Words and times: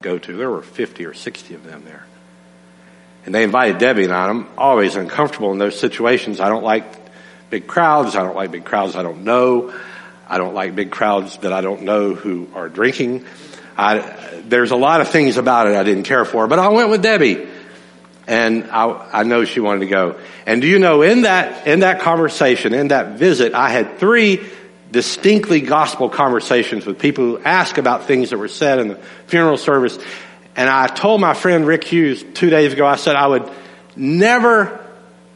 go 0.00 0.16
to. 0.16 0.36
There 0.36 0.48
were 0.48 0.62
50 0.62 1.06
or 1.06 1.12
60 1.12 1.54
of 1.54 1.64
them 1.64 1.82
there. 1.84 2.06
And 3.26 3.34
they 3.34 3.42
invited 3.42 3.78
Debbie 3.78 4.04
and 4.04 4.12
I. 4.12 4.28
I'm 4.28 4.46
always 4.56 4.94
uncomfortable 4.94 5.50
in 5.50 5.58
those 5.58 5.76
situations. 5.76 6.38
I 6.38 6.48
don't 6.48 6.62
like 6.62 6.84
big 7.50 7.66
crowds. 7.66 8.14
I 8.14 8.22
don't 8.22 8.36
like 8.36 8.52
big 8.52 8.64
crowds 8.64 8.94
I 8.94 9.02
don't 9.02 9.24
know. 9.24 9.74
I 10.28 10.38
don't 10.38 10.54
like 10.54 10.76
big 10.76 10.92
crowds 10.92 11.38
that 11.38 11.52
I 11.52 11.62
don't 11.62 11.82
know 11.82 12.14
who 12.14 12.46
are 12.54 12.68
drinking. 12.68 13.24
I, 13.76 13.98
there's 14.46 14.70
a 14.70 14.76
lot 14.76 15.00
of 15.00 15.08
things 15.08 15.36
about 15.36 15.66
it 15.66 15.74
I 15.74 15.82
didn't 15.82 16.04
care 16.04 16.24
for, 16.24 16.46
but 16.46 16.60
I 16.60 16.68
went 16.68 16.90
with 16.90 17.02
Debbie. 17.02 17.48
And 18.28 18.70
I, 18.70 18.84
I 19.12 19.22
know 19.24 19.44
she 19.44 19.58
wanted 19.58 19.80
to 19.80 19.86
go. 19.86 20.20
And 20.46 20.62
do 20.62 20.68
you 20.68 20.78
know, 20.78 21.02
in 21.02 21.22
that, 21.22 21.66
in 21.66 21.80
that 21.80 22.02
conversation, 22.02 22.72
in 22.72 22.88
that 22.88 23.18
visit, 23.18 23.52
I 23.52 23.70
had 23.70 23.98
three 23.98 24.46
distinctly 24.90 25.60
gospel 25.60 26.08
conversations 26.08 26.86
with 26.86 26.98
people 26.98 27.24
who 27.24 27.38
ask 27.38 27.78
about 27.78 28.06
things 28.06 28.30
that 28.30 28.38
were 28.38 28.48
said 28.48 28.78
in 28.78 28.88
the 28.88 28.96
funeral 29.26 29.56
service. 29.56 29.98
And 30.56 30.68
I 30.68 30.86
told 30.86 31.20
my 31.20 31.34
friend 31.34 31.66
Rick 31.66 31.84
Hughes 31.84 32.24
two 32.34 32.50
days 32.50 32.72
ago, 32.72 32.86
I 32.86 32.96
said 32.96 33.16
I 33.16 33.26
would 33.26 33.50
never, 33.96 34.84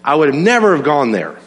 I 0.02 0.14
would 0.14 0.34
never 0.34 0.76
have 0.76 0.84
gone 0.84 1.12
there. 1.12 1.38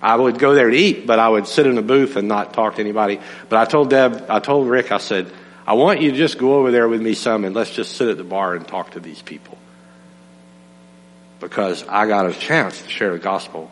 I 0.00 0.16
would 0.16 0.38
go 0.38 0.54
there 0.54 0.68
to 0.68 0.76
eat, 0.76 1.06
but 1.06 1.18
I 1.18 1.28
would 1.28 1.46
sit 1.46 1.66
in 1.66 1.78
a 1.78 1.82
booth 1.82 2.16
and 2.16 2.28
not 2.28 2.52
talk 2.52 2.74
to 2.74 2.80
anybody. 2.80 3.20
But 3.48 3.58
I 3.58 3.64
told 3.64 3.90
Deb, 3.90 4.26
I 4.28 4.38
told 4.38 4.68
Rick, 4.68 4.92
I 4.92 4.98
said, 4.98 5.30
I 5.66 5.74
want 5.74 6.02
you 6.02 6.10
to 6.10 6.16
just 6.16 6.36
go 6.36 6.56
over 6.56 6.70
there 6.70 6.88
with 6.88 7.00
me 7.00 7.14
some 7.14 7.44
and 7.44 7.54
let's 7.54 7.70
just 7.70 7.96
sit 7.96 8.08
at 8.08 8.18
the 8.18 8.24
bar 8.24 8.54
and 8.54 8.68
talk 8.68 8.92
to 8.92 9.00
these 9.00 9.22
people 9.22 9.56
because 11.40 11.84
I 11.88 12.06
got 12.06 12.26
a 12.26 12.32
chance 12.32 12.80
to 12.82 12.88
share 12.88 13.12
the 13.12 13.18
gospel 13.18 13.70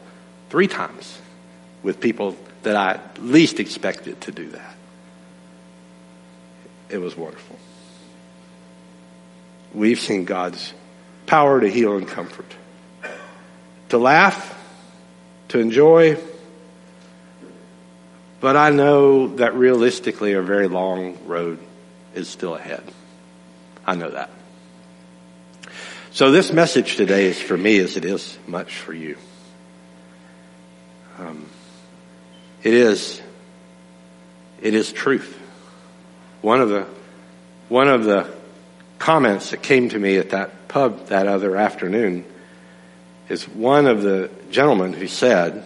three 0.50 0.68
times 0.68 1.18
with 1.82 2.00
people 2.00 2.36
that 2.62 2.76
I 2.76 3.00
least 3.20 3.60
expected 3.60 4.20
to 4.22 4.32
do 4.32 4.48
that. 4.50 4.76
It 6.88 6.98
was 6.98 7.16
wonderful. 7.16 7.58
We've 9.74 10.00
seen 10.00 10.24
God's 10.24 10.72
power 11.26 11.60
to 11.60 11.68
heal 11.68 11.96
and 11.96 12.06
comfort, 12.06 12.54
to 13.88 13.98
laugh, 13.98 14.58
to 15.48 15.58
enjoy, 15.58 16.18
but 18.40 18.56
I 18.56 18.70
know 18.70 19.28
that 19.36 19.54
realistically 19.54 20.32
a 20.34 20.42
very 20.42 20.68
long 20.68 21.16
road 21.26 21.58
is 22.14 22.28
still 22.28 22.54
ahead. 22.54 22.82
I 23.86 23.94
know 23.94 24.10
that. 24.10 24.30
So 26.10 26.30
this 26.30 26.52
message 26.52 26.96
today 26.96 27.26
is 27.26 27.40
for 27.40 27.56
me 27.56 27.78
as 27.78 27.96
it 27.96 28.04
is 28.04 28.36
much 28.46 28.76
for 28.76 28.92
you. 28.92 29.16
Um, 31.18 31.46
it 32.62 32.74
is, 32.74 33.20
it 34.60 34.74
is 34.74 34.92
truth. 34.92 35.38
One 36.40 36.60
of 36.60 36.68
the, 36.68 36.86
one 37.68 37.88
of 37.88 38.04
the 38.04 38.28
comments 38.98 39.50
that 39.50 39.62
came 39.62 39.88
to 39.88 39.98
me 39.98 40.16
at 40.18 40.30
that 40.30 40.68
pub 40.68 41.06
that 41.06 41.26
other 41.26 41.56
afternoon 41.56 42.24
is 43.28 43.48
one 43.48 43.86
of 43.86 44.02
the 44.02 44.30
gentlemen 44.50 44.92
who 44.92 45.08
said, 45.08 45.64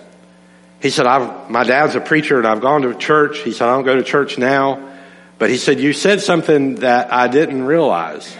he 0.80 0.90
said, 0.90 1.06
my 1.48 1.64
dad's 1.64 1.94
a 1.94 2.00
preacher 2.00 2.38
and 2.38 2.46
I've 2.46 2.60
gone 2.60 2.82
to 2.82 2.94
church. 2.94 3.38
He 3.38 3.52
said, 3.52 3.68
I 3.68 3.74
don't 3.74 3.84
go 3.84 3.96
to 3.96 4.02
church 4.02 4.38
now. 4.38 4.94
But 5.38 5.50
he 5.50 5.56
said, 5.58 5.80
you 5.80 5.92
said 5.92 6.20
something 6.20 6.76
that 6.76 7.12
I 7.12 7.28
didn't 7.28 7.64
realize 7.64 8.36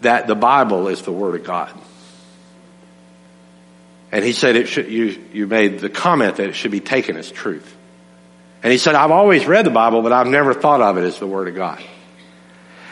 that 0.00 0.26
the 0.26 0.34
Bible 0.34 0.88
is 0.88 1.02
the 1.02 1.12
Word 1.12 1.34
of 1.40 1.44
God. 1.44 1.72
And 4.10 4.24
he 4.24 4.32
said 4.32 4.56
it 4.56 4.68
should, 4.68 4.90
you, 4.90 5.22
you 5.32 5.46
made 5.46 5.80
the 5.80 5.90
comment 5.90 6.36
that 6.36 6.48
it 6.48 6.54
should 6.54 6.70
be 6.70 6.80
taken 6.80 7.16
as 7.16 7.30
truth. 7.30 7.76
And 8.62 8.72
he 8.72 8.78
said, 8.78 8.94
I've 8.94 9.10
always 9.10 9.46
read 9.46 9.66
the 9.66 9.70
Bible, 9.70 10.02
but 10.02 10.12
I've 10.12 10.26
never 10.26 10.54
thought 10.54 10.80
of 10.80 10.96
it 10.96 11.04
as 11.04 11.18
the 11.18 11.26
Word 11.26 11.48
of 11.48 11.54
God. 11.54 11.82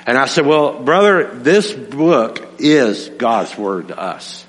And 0.06 0.16
I 0.16 0.26
said, 0.26 0.46
well, 0.46 0.80
brother, 0.80 1.34
this 1.34 1.72
book 1.72 2.46
is 2.58 3.08
God's 3.08 3.56
Word 3.58 3.88
to 3.88 3.98
us. 3.98 4.46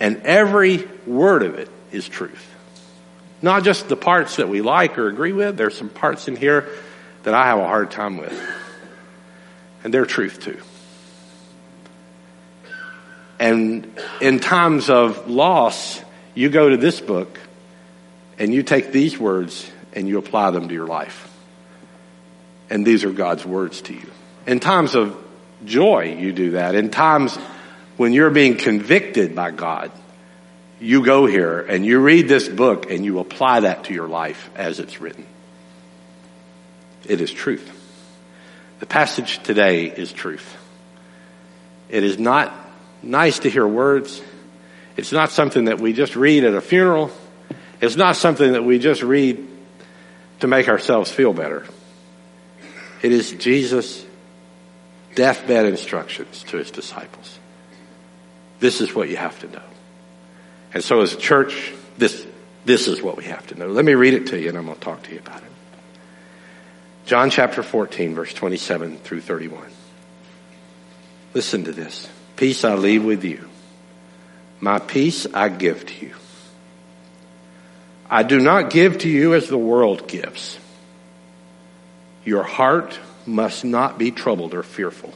And 0.00 0.22
every 0.22 0.86
word 1.06 1.42
of 1.42 1.54
it 1.54 1.70
is 1.92 2.08
truth. 2.08 2.50
Not 3.40 3.64
just 3.64 3.88
the 3.88 3.96
parts 3.96 4.36
that 4.36 4.48
we 4.48 4.60
like 4.60 4.98
or 4.98 5.08
agree 5.08 5.32
with. 5.32 5.56
There's 5.56 5.76
some 5.76 5.88
parts 5.88 6.28
in 6.28 6.36
here 6.36 6.68
that 7.22 7.34
I 7.34 7.46
have 7.46 7.58
a 7.58 7.66
hard 7.66 7.90
time 7.90 8.18
with. 8.18 8.38
And 9.82 9.94
they're 9.94 10.06
truth 10.06 10.40
too. 10.40 10.60
And 13.44 13.94
in 14.22 14.40
times 14.40 14.88
of 14.88 15.28
loss, 15.28 16.00
you 16.34 16.48
go 16.48 16.70
to 16.70 16.78
this 16.78 16.98
book 16.98 17.38
and 18.38 18.54
you 18.54 18.62
take 18.62 18.90
these 18.90 19.18
words 19.18 19.70
and 19.92 20.08
you 20.08 20.16
apply 20.16 20.50
them 20.52 20.66
to 20.68 20.72
your 20.72 20.86
life. 20.86 21.30
And 22.70 22.86
these 22.86 23.04
are 23.04 23.12
God's 23.12 23.44
words 23.44 23.82
to 23.82 23.92
you. 23.92 24.10
In 24.46 24.60
times 24.60 24.94
of 24.94 25.22
joy, 25.66 26.16
you 26.18 26.32
do 26.32 26.52
that. 26.52 26.74
In 26.74 26.88
times 26.88 27.36
when 27.98 28.14
you're 28.14 28.30
being 28.30 28.56
convicted 28.56 29.34
by 29.34 29.50
God, 29.50 29.92
you 30.80 31.04
go 31.04 31.26
here 31.26 31.60
and 31.60 31.84
you 31.84 32.00
read 32.00 32.28
this 32.28 32.48
book 32.48 32.90
and 32.90 33.04
you 33.04 33.18
apply 33.18 33.60
that 33.60 33.84
to 33.84 33.92
your 33.92 34.08
life 34.08 34.48
as 34.56 34.80
it's 34.80 35.02
written. 35.02 35.26
It 37.06 37.20
is 37.20 37.30
truth. 37.30 37.70
The 38.80 38.86
passage 38.86 39.42
today 39.42 39.84
is 39.88 40.12
truth. 40.12 40.56
It 41.90 42.04
is 42.04 42.18
not 42.18 42.63
nice 43.04 43.40
to 43.40 43.50
hear 43.50 43.66
words. 43.66 44.22
It's 44.96 45.12
not 45.12 45.30
something 45.30 45.66
that 45.66 45.80
we 45.80 45.92
just 45.92 46.16
read 46.16 46.44
at 46.44 46.54
a 46.54 46.60
funeral. 46.60 47.10
It's 47.80 47.96
not 47.96 48.16
something 48.16 48.52
that 48.52 48.64
we 48.64 48.78
just 48.78 49.02
read 49.02 49.46
to 50.40 50.46
make 50.46 50.68
ourselves 50.68 51.10
feel 51.10 51.32
better. 51.32 51.66
It 53.02 53.12
is 53.12 53.32
Jesus' 53.32 54.04
deathbed 55.14 55.66
instructions 55.66 56.42
to 56.44 56.56
his 56.56 56.70
disciples. 56.70 57.38
This 58.60 58.80
is 58.80 58.94
what 58.94 59.08
you 59.08 59.16
have 59.16 59.38
to 59.40 59.48
know. 59.48 59.62
And 60.72 60.82
so 60.82 61.00
as 61.00 61.12
a 61.12 61.18
church, 61.18 61.72
this, 61.98 62.26
this 62.64 62.88
is 62.88 63.02
what 63.02 63.16
we 63.16 63.24
have 63.24 63.46
to 63.48 63.54
know. 63.54 63.66
Let 63.66 63.84
me 63.84 63.94
read 63.94 64.14
it 64.14 64.28
to 64.28 64.40
you 64.40 64.48
and 64.48 64.58
I'm 64.58 64.66
going 64.66 64.78
to 64.78 64.84
talk 64.84 65.02
to 65.04 65.12
you 65.12 65.18
about 65.18 65.42
it. 65.42 65.50
John 67.06 67.30
chapter 67.30 67.62
14 67.62 68.14
verse 68.14 68.32
27 68.32 68.98
through 68.98 69.20
31. 69.20 69.66
Listen 71.34 71.64
to 71.64 71.72
this. 71.72 72.08
Peace 72.36 72.64
I 72.64 72.74
leave 72.74 73.04
with 73.04 73.24
you. 73.24 73.48
My 74.60 74.78
peace 74.78 75.26
I 75.32 75.48
give 75.48 75.86
to 75.86 76.06
you. 76.06 76.14
I 78.10 78.22
do 78.22 78.40
not 78.40 78.70
give 78.70 78.98
to 78.98 79.08
you 79.08 79.34
as 79.34 79.48
the 79.48 79.58
world 79.58 80.08
gives. 80.08 80.58
Your 82.24 82.42
heart 82.42 82.98
must 83.26 83.64
not 83.64 83.98
be 83.98 84.10
troubled 84.10 84.54
or 84.54 84.62
fearful. 84.62 85.12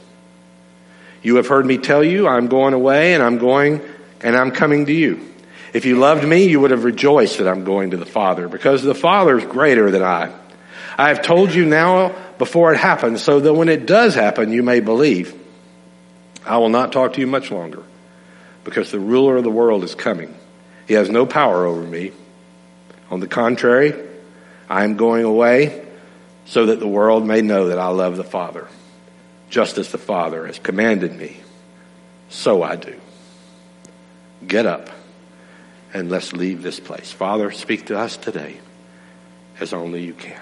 You 1.21 1.35
have 1.35 1.47
heard 1.47 1.65
me 1.65 1.77
tell 1.77 2.03
you, 2.03 2.27
I'm 2.27 2.47
going 2.47 2.73
away 2.73 3.13
and 3.13 3.23
I'm 3.23 3.37
going 3.37 3.81
and 4.21 4.35
I'm 4.35 4.51
coming 4.51 4.85
to 4.85 4.93
you. 4.93 5.25
If 5.73 5.85
you 5.85 5.97
loved 5.97 6.27
me, 6.27 6.45
you 6.45 6.59
would 6.59 6.71
have 6.71 6.83
rejoiced 6.83 7.37
that 7.37 7.47
I'm 7.47 7.63
going 7.63 7.91
to 7.91 7.97
the 7.97 8.05
Father 8.05 8.47
because 8.47 8.81
the 8.81 8.95
Father 8.95 9.37
is 9.37 9.45
greater 9.45 9.91
than 9.91 10.03
I. 10.03 10.33
I 10.97 11.09
have 11.09 11.21
told 11.21 11.53
you 11.53 11.65
now 11.65 12.15
before 12.37 12.73
it 12.73 12.77
happens 12.77 13.23
so 13.23 13.39
that 13.39 13.53
when 13.53 13.69
it 13.69 13.85
does 13.85 14.15
happen, 14.15 14.51
you 14.51 14.63
may 14.63 14.79
believe. 14.79 15.38
I 16.49 16.57
will 16.57 16.69
not 16.69 16.91
talk 16.91 17.13
to 17.13 17.21
you 17.21 17.27
much 17.27 17.51
longer 17.51 17.83
because 18.63 18.89
the 18.89 18.99
ruler 18.99 19.37
of 19.37 19.43
the 19.43 19.51
world 19.51 19.83
is 19.83 19.93
coming. 19.93 20.33
He 20.87 20.95
has 20.95 21.07
no 21.07 21.27
power 21.27 21.67
over 21.67 21.83
me. 21.83 22.11
On 23.11 23.19
the 23.19 23.27
contrary, 23.27 23.93
I 24.67 24.83
am 24.83 24.97
going 24.97 25.25
away 25.25 25.85
so 26.45 26.65
that 26.65 26.79
the 26.79 26.87
world 26.87 27.23
may 27.23 27.41
know 27.41 27.67
that 27.67 27.77
I 27.77 27.89
love 27.89 28.17
the 28.17 28.23
Father, 28.23 28.67
just 29.51 29.77
as 29.77 29.91
the 29.91 29.99
Father 29.99 30.47
has 30.47 30.57
commanded 30.57 31.15
me. 31.15 31.37
So 32.29 32.63
I 32.63 32.77
do. 32.77 32.99
Get 34.47 34.65
up 34.65 34.89
and 35.93 36.09
let's 36.09 36.33
leave 36.33 36.63
this 36.63 36.79
place. 36.79 37.11
Father, 37.11 37.51
speak 37.51 37.85
to 37.87 37.99
us 37.99 38.17
today 38.17 38.57
as 39.59 39.71
only 39.71 40.03
you 40.03 40.15
can. 40.15 40.41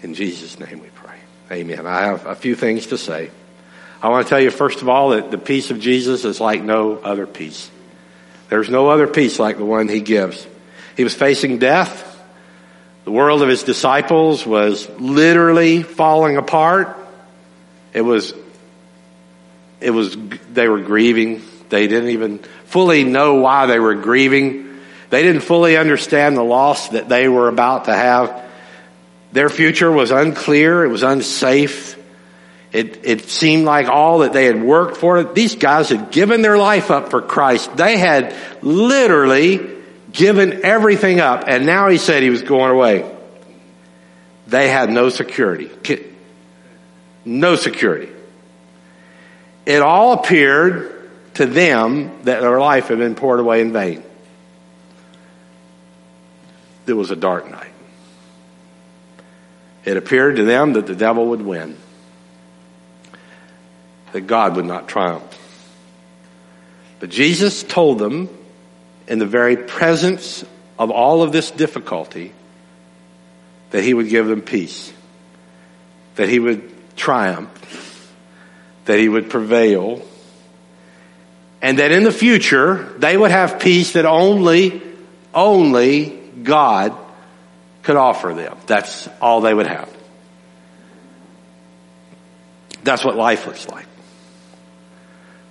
In 0.00 0.14
Jesus' 0.14 0.58
name 0.58 0.80
we 0.80 0.88
pray. 0.88 1.18
Amen. 1.52 1.86
I 1.86 2.04
have 2.04 2.24
a 2.24 2.34
few 2.34 2.54
things 2.54 2.86
to 2.86 2.96
say. 2.96 3.30
I 4.02 4.08
want 4.08 4.26
to 4.26 4.30
tell 4.30 4.40
you, 4.40 4.50
first 4.50 4.82
of 4.82 4.88
all, 4.88 5.10
that 5.10 5.30
the 5.30 5.38
peace 5.38 5.70
of 5.70 5.80
Jesus 5.80 6.24
is 6.24 6.40
like 6.40 6.62
no 6.62 6.96
other 6.96 7.26
peace. 7.26 7.70
There's 8.48 8.68
no 8.68 8.88
other 8.88 9.06
peace 9.06 9.38
like 9.38 9.56
the 9.56 9.64
one 9.64 9.88
he 9.88 10.00
gives. 10.00 10.46
He 10.96 11.04
was 11.04 11.14
facing 11.14 11.58
death. 11.58 12.04
The 13.04 13.10
world 13.10 13.42
of 13.42 13.48
his 13.48 13.62
disciples 13.62 14.46
was 14.46 14.88
literally 14.98 15.82
falling 15.82 16.36
apart. 16.36 16.96
It 17.92 18.02
was, 18.02 18.34
it 19.80 19.90
was, 19.90 20.16
they 20.52 20.68
were 20.68 20.80
grieving. 20.80 21.42
They 21.68 21.86
didn't 21.86 22.10
even 22.10 22.38
fully 22.66 23.04
know 23.04 23.36
why 23.36 23.66
they 23.66 23.78
were 23.78 23.94
grieving. 23.94 24.80
They 25.10 25.22
didn't 25.22 25.42
fully 25.42 25.76
understand 25.76 26.36
the 26.36 26.42
loss 26.42 26.90
that 26.90 27.08
they 27.08 27.28
were 27.28 27.48
about 27.48 27.86
to 27.86 27.94
have. 27.94 28.44
Their 29.32 29.48
future 29.48 29.90
was 29.90 30.10
unclear. 30.10 30.84
It 30.84 30.88
was 30.88 31.02
unsafe. 31.02 31.96
It, 32.76 33.06
it 33.06 33.30
seemed 33.30 33.64
like 33.64 33.88
all 33.88 34.18
that 34.18 34.34
they 34.34 34.44
had 34.44 34.62
worked 34.62 34.98
for, 34.98 35.24
these 35.24 35.54
guys 35.54 35.88
had 35.88 36.10
given 36.10 36.42
their 36.42 36.58
life 36.58 36.90
up 36.90 37.08
for 37.08 37.22
Christ. 37.22 37.74
They 37.74 37.96
had 37.96 38.36
literally 38.60 39.66
given 40.12 40.62
everything 40.62 41.18
up 41.18 41.44
and 41.46 41.64
now 41.64 41.88
he 41.88 41.96
said 41.96 42.22
he 42.22 42.28
was 42.28 42.42
going 42.42 42.70
away. 42.70 43.10
They 44.46 44.68
had 44.68 44.90
no 44.90 45.08
security. 45.08 45.70
No 47.24 47.56
security. 47.56 48.12
it 49.64 49.80
all 49.80 50.12
appeared 50.12 51.10
to 51.34 51.46
them 51.46 52.24
that 52.24 52.42
their 52.42 52.60
life 52.60 52.88
had 52.88 52.98
been 52.98 53.14
poured 53.14 53.40
away 53.40 53.62
in 53.62 53.72
vain. 53.72 54.02
It 56.86 56.92
was 56.92 57.10
a 57.10 57.16
dark 57.16 57.50
night. 57.50 57.72
It 59.86 59.96
appeared 59.96 60.36
to 60.36 60.44
them 60.44 60.74
that 60.74 60.86
the 60.86 60.94
devil 60.94 61.28
would 61.28 61.40
win, 61.40 61.78
that 64.16 64.26
God 64.26 64.56
would 64.56 64.64
not 64.64 64.88
triumph. 64.88 65.22
But 67.00 67.10
Jesus 67.10 67.62
told 67.62 67.98
them 67.98 68.30
in 69.06 69.18
the 69.18 69.26
very 69.26 69.58
presence 69.58 70.42
of 70.78 70.90
all 70.90 71.22
of 71.22 71.32
this 71.32 71.50
difficulty 71.50 72.32
that 73.72 73.84
he 73.84 73.92
would 73.92 74.08
give 74.08 74.26
them 74.26 74.40
peace, 74.40 74.90
that 76.14 76.30
he 76.30 76.38
would 76.38 76.96
triumph, 76.96 78.10
that 78.86 78.98
he 78.98 79.06
would 79.06 79.28
prevail, 79.28 80.00
and 81.60 81.78
that 81.78 81.92
in 81.92 82.02
the 82.02 82.10
future 82.10 82.94
they 82.96 83.18
would 83.18 83.30
have 83.30 83.60
peace 83.60 83.92
that 83.92 84.06
only, 84.06 84.80
only 85.34 86.18
God 86.42 86.96
could 87.82 87.96
offer 87.96 88.32
them. 88.32 88.56
That's 88.66 89.10
all 89.20 89.42
they 89.42 89.52
would 89.52 89.66
have. 89.66 89.94
That's 92.82 93.04
what 93.04 93.14
life 93.16 93.46
looks 93.46 93.68
like. 93.68 93.84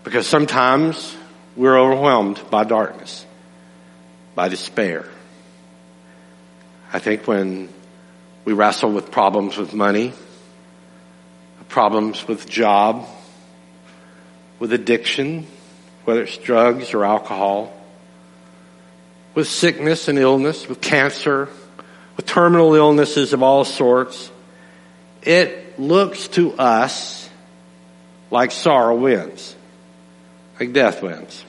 Because 0.06 0.28
sometimes 0.28 1.18
we're 1.58 1.78
overwhelmed 1.78 2.40
by 2.50 2.64
darkness, 2.64 3.26
by 4.36 4.48
despair. 4.48 5.06
I 6.94 7.00
think 7.00 7.28
when 7.28 7.68
we 8.46 8.54
wrestle 8.54 8.92
with 8.92 9.12
problems 9.12 9.58
with 9.58 9.74
money, 9.74 10.14
problems 11.68 12.28
with 12.28 12.48
job, 12.48 13.08
with 14.60 14.72
addiction, 14.72 15.48
whether 16.06 16.22
it's 16.22 16.38
drugs 16.38 16.94
or 16.94 17.04
alcohol, 17.04 17.74
with 19.34 19.48
sickness 19.48 20.08
and 20.08 20.20
illness, 20.20 20.70
with 20.70 20.80
cancer, 20.80 21.50
with 22.16 22.26
terminal 22.26 22.76
illnesses 22.76 23.34
of 23.34 23.44
all 23.44 23.66
sorts, 23.66 24.30
it 25.24 25.80
looks 25.80 26.28
to 26.30 26.54
us 26.54 27.28
like 28.32 28.52
sorrow 28.52 28.96
wins, 28.96 29.55
like 30.60 30.74
death 30.74 31.02
wins. 31.02 31.44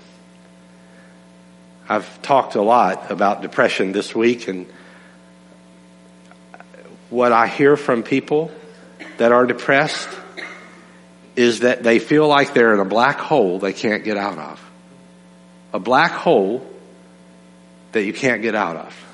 I've 1.88 2.20
talked 2.22 2.56
a 2.56 2.62
lot 2.62 3.10
about 3.10 3.42
depression 3.42 3.92
this 3.92 4.14
week 4.14 4.48
and 4.48 4.66
what 7.10 7.32
I 7.32 7.46
hear 7.46 7.76
from 7.76 8.02
people 8.02 8.50
that 9.18 9.30
are 9.30 9.46
depressed 9.46 10.08
is 11.36 11.60
that 11.60 11.82
they 11.82 11.98
feel 11.98 12.26
like 12.26 12.54
they're 12.54 12.74
in 12.74 12.80
a 12.80 12.84
black 12.84 13.18
hole 13.18 13.58
they 13.58 13.72
can't 13.72 14.02
get 14.02 14.16
out 14.16 14.38
of. 14.38 14.70
A 15.72 15.78
black 15.78 16.12
hole 16.12 16.66
that 17.92 18.02
you 18.04 18.12
can't 18.12 18.42
get 18.42 18.54
out 18.54 18.76
of. 18.76 19.04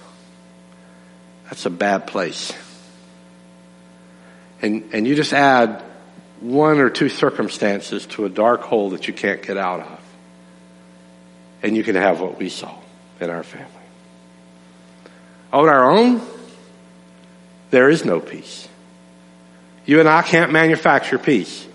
That's 1.44 1.66
a 1.66 1.70
bad 1.70 2.06
place. 2.06 2.52
And, 4.62 4.90
and 4.92 5.06
you 5.06 5.14
just 5.14 5.32
add 5.32 5.84
one 6.42 6.80
or 6.80 6.90
two 6.90 7.08
circumstances 7.08 8.04
to 8.06 8.24
a 8.24 8.28
dark 8.28 8.62
hole 8.62 8.90
that 8.90 9.06
you 9.06 9.14
can't 9.14 9.42
get 9.42 9.56
out 9.56 9.80
of. 9.80 10.00
And 11.62 11.76
you 11.76 11.84
can 11.84 11.94
have 11.94 12.20
what 12.20 12.38
we 12.38 12.48
saw 12.48 12.76
in 13.20 13.30
our 13.30 13.44
family. 13.44 13.68
On 15.52 15.68
our 15.68 15.90
own, 15.90 16.20
there 17.70 17.88
is 17.88 18.04
no 18.04 18.18
peace. 18.18 18.68
You 19.86 20.00
and 20.00 20.08
I 20.08 20.22
can't 20.22 20.52
manufacture 20.52 21.18
peace. 21.18 21.66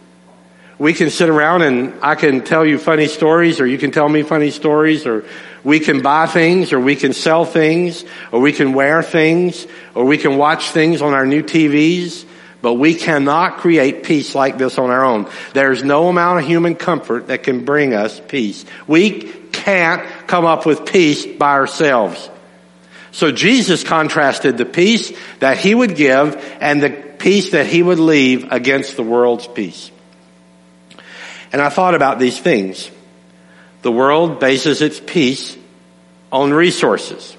We 0.80 0.94
can 0.94 1.10
sit 1.10 1.30
around 1.30 1.62
and 1.64 1.94
I 2.04 2.16
can 2.16 2.44
tell 2.44 2.66
you 2.66 2.78
funny 2.78 3.08
stories 3.08 3.60
or 3.60 3.66
you 3.66 3.78
can 3.78 3.92
tell 3.92 4.08
me 4.08 4.22
funny 4.22 4.52
stories 4.52 5.08
or 5.08 5.26
we 5.64 5.80
can 5.80 6.02
buy 6.02 6.28
things 6.28 6.72
or 6.72 6.80
we 6.80 6.96
can 6.96 7.14
sell 7.14 7.46
things 7.46 8.06
or 8.32 8.40
we 8.42 8.54
can 8.54 8.74
wear 8.74 9.02
things 9.02 9.66
or 9.96 10.06
we 10.06 10.18
can 10.18 10.38
watch 10.38 10.72
things 10.72 11.02
on 11.02 11.14
our 11.14 11.26
new 11.26 11.42
TVs, 11.42 12.26
but 12.62 12.74
we 12.74 12.96
cannot 12.96 13.58
create 13.58 14.04
peace 14.04 14.34
like 14.34 14.58
this 14.58 14.78
on 14.78 14.90
our 14.90 15.06
own. 15.06 15.30
There's 15.54 15.84
no 15.84 16.08
amount 16.08 16.40
of 16.40 16.46
human 16.46 16.76
comfort 16.76 17.28
that 17.28 17.44
can 17.44 17.66
bring 17.66 17.94
us 17.94 18.20
peace. 18.28 18.66
We 18.88 19.22
can't 19.52 20.08
come 20.28 20.46
up 20.46 20.66
with 20.66 20.86
peace 20.86 21.26
by 21.26 21.52
ourselves. 21.52 22.30
So 23.12 23.32
Jesus 23.32 23.84
contrasted 23.84 24.58
the 24.58 24.66
peace 24.66 25.12
that 25.40 25.58
he 25.58 25.74
would 25.74 25.96
give 25.96 26.36
and 26.60 26.82
the 26.82 26.90
peace 26.90 27.52
that 27.52 27.66
he 27.66 27.82
would 27.82 28.00
leave 28.00 28.52
against 28.52 28.96
the 28.96 29.04
world's 29.04 29.48
peace. 29.48 29.92
And 31.52 31.62
I 31.62 31.70
thought 31.70 31.96
about 31.96 32.20
these 32.20 32.40
things. 32.40 32.92
The 33.82 33.92
world 33.92 34.40
bases 34.40 34.82
its 34.82 35.00
peace 35.00 35.58
on 36.32 36.54
resources, 36.54 37.36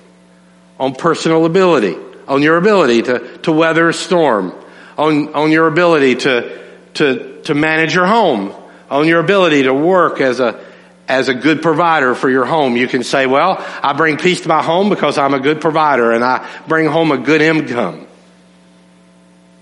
on 0.81 0.94
personal 0.94 1.44
ability, 1.44 1.97
on 2.26 2.43
your 2.43 2.56
ability 2.56 3.03
to, 3.03 3.38
to 3.38 3.53
weather 3.53 3.88
a 3.88 3.94
storm, 3.94 4.53
on, 4.99 5.35
on 5.35 5.53
your 5.53 5.69
ability 5.69 6.17
to, 6.17 6.61
to, 6.95 7.41
to 7.43 7.55
manage 7.55 7.95
your 7.95 8.06
home, 8.06 8.53
on 8.91 9.06
your 9.06 9.21
ability 9.21 9.62
to 9.62 9.73
work 9.73 10.21
as 10.21 10.41
a, 10.41 10.62
as 11.06 11.29
a 11.29 11.35
good 11.35 11.62
provider 11.62 12.15
for 12.15 12.29
your 12.29 12.45
home. 12.45 12.77
You 12.77 12.89
can 12.89 13.05
say, 13.05 13.27
well, 13.27 13.65
I 13.83 13.93
bring 13.93 14.19
peace 14.19 14.41
to 14.43 14.49
my 14.49 14.62
home 14.62 14.91
because 14.91 15.17
I'm 15.17 15.35
a 15.35 15.41
good 15.41 15.61
provider 15.61 16.11
and 16.11 16.25
I 16.25 16.47
bring 16.67 16.87
home 16.87 17.12
a 17.12 17.19
good 17.19 17.41
income. 17.41 18.06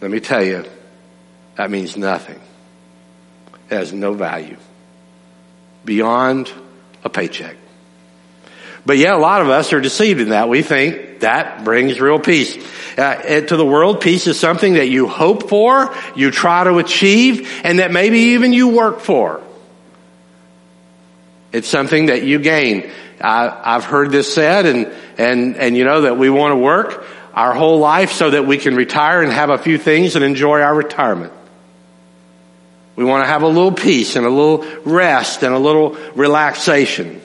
Let 0.01 0.11
me 0.11 0.21
tell 0.21 0.43
you, 0.43 0.65
that 1.57 1.71
means 1.71 1.97
nothing. 1.97 2.41
It 3.71 3.75
has 3.75 3.93
no 3.93 4.15
value 4.15 4.57
beyond 5.85 6.51
a 7.05 7.11
paycheck. 7.11 7.57
But 8.87 8.99
yeah, 8.99 9.17
a 9.17 9.19
lot 9.19 9.43
of 9.43 9.49
us 9.49 9.73
are 9.73 9.81
deceived 9.81 10.21
in 10.21 10.29
that. 10.29 10.49
We 10.49 10.63
think 10.63 11.21
that 11.21 11.65
brings 11.65 12.01
real 12.01 12.21
peace. 12.21 12.57
Uh, 12.97 13.41
to 13.41 13.57
the 13.57 13.67
world, 13.67 14.01
peace 14.01 14.29
is 14.29 14.39
something 14.39 14.75
that 14.75 14.89
you 14.89 15.09
hope 15.09 15.51
for, 15.51 15.95
you 16.15 16.31
try 16.31 16.63
to 16.65 16.79
achieve, 16.79 17.51
and 17.65 17.81
that 17.81 17.91
maybe 17.91 18.19
even 18.19 18.53
you 18.53 18.69
work 18.69 19.01
for. 19.01 19.43
It's 21.53 21.69
something 21.69 22.07
that 22.07 22.23
you 22.23 22.39
gain. 22.39 22.91
I, 23.21 23.73
have 23.73 23.85
heard 23.85 24.13
this 24.13 24.33
said, 24.33 24.67
and 24.67 24.93
and 25.19 25.57
and 25.57 25.77
you 25.77 25.85
know 25.85 26.03
that 26.03 26.17
we 26.17 26.31
want 26.31 26.53
to 26.53 26.57
work 26.57 27.05
our 27.35 27.55
whole 27.55 27.81
life 27.81 28.13
so 28.13 28.31
that 28.31 28.47
we 28.47 28.57
can 28.57 28.77
retire 28.77 29.23
and 29.23 29.33
have 29.33 29.51
a 29.51 29.59
few 29.59 29.79
things 29.79 30.17
and 30.17 30.25
enjoy 30.25 30.61
our 30.61 30.75
retirement. 30.75 31.33
We 32.95 33.05
want 33.05 33.25
to 33.25 33.29
have 33.29 33.43
a 33.43 33.49
little 33.49 33.73
peace 33.73 34.17
and 34.17 34.25
a 34.25 34.31
little 34.31 34.65
rest 34.85 35.43
and 35.43 35.55
a 35.55 35.59
little 35.59 35.97
relaxation. 36.15 37.21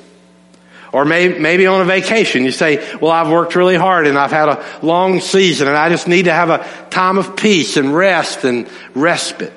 Or 0.92 1.06
maybe, 1.06 1.40
maybe 1.40 1.68
on 1.68 1.82
a 1.82 1.86
vacation, 1.86 2.44
you 2.44 2.52
say, 2.52 2.98
well, 3.00 3.12
I've 3.12 3.30
worked 3.30 3.56
really 3.56 3.78
hard 3.78 4.08
and 4.08 4.18
I've 4.18 4.32
had 4.32 4.50
a 4.50 4.66
long 4.82 5.22
season 5.22 5.68
and 5.68 5.78
I 5.78 5.90
just 5.90 6.08
need 6.08 6.26
to 6.26 6.34
have 6.34 6.50
a 6.50 6.68
time 6.90 7.18
of 7.18 7.38
peace 7.38 7.78
and 7.78 7.96
rest 7.96 8.44
and 8.44 8.70
respite. 8.94 9.54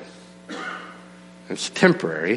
It's 1.51 1.71
temporary. 1.71 2.37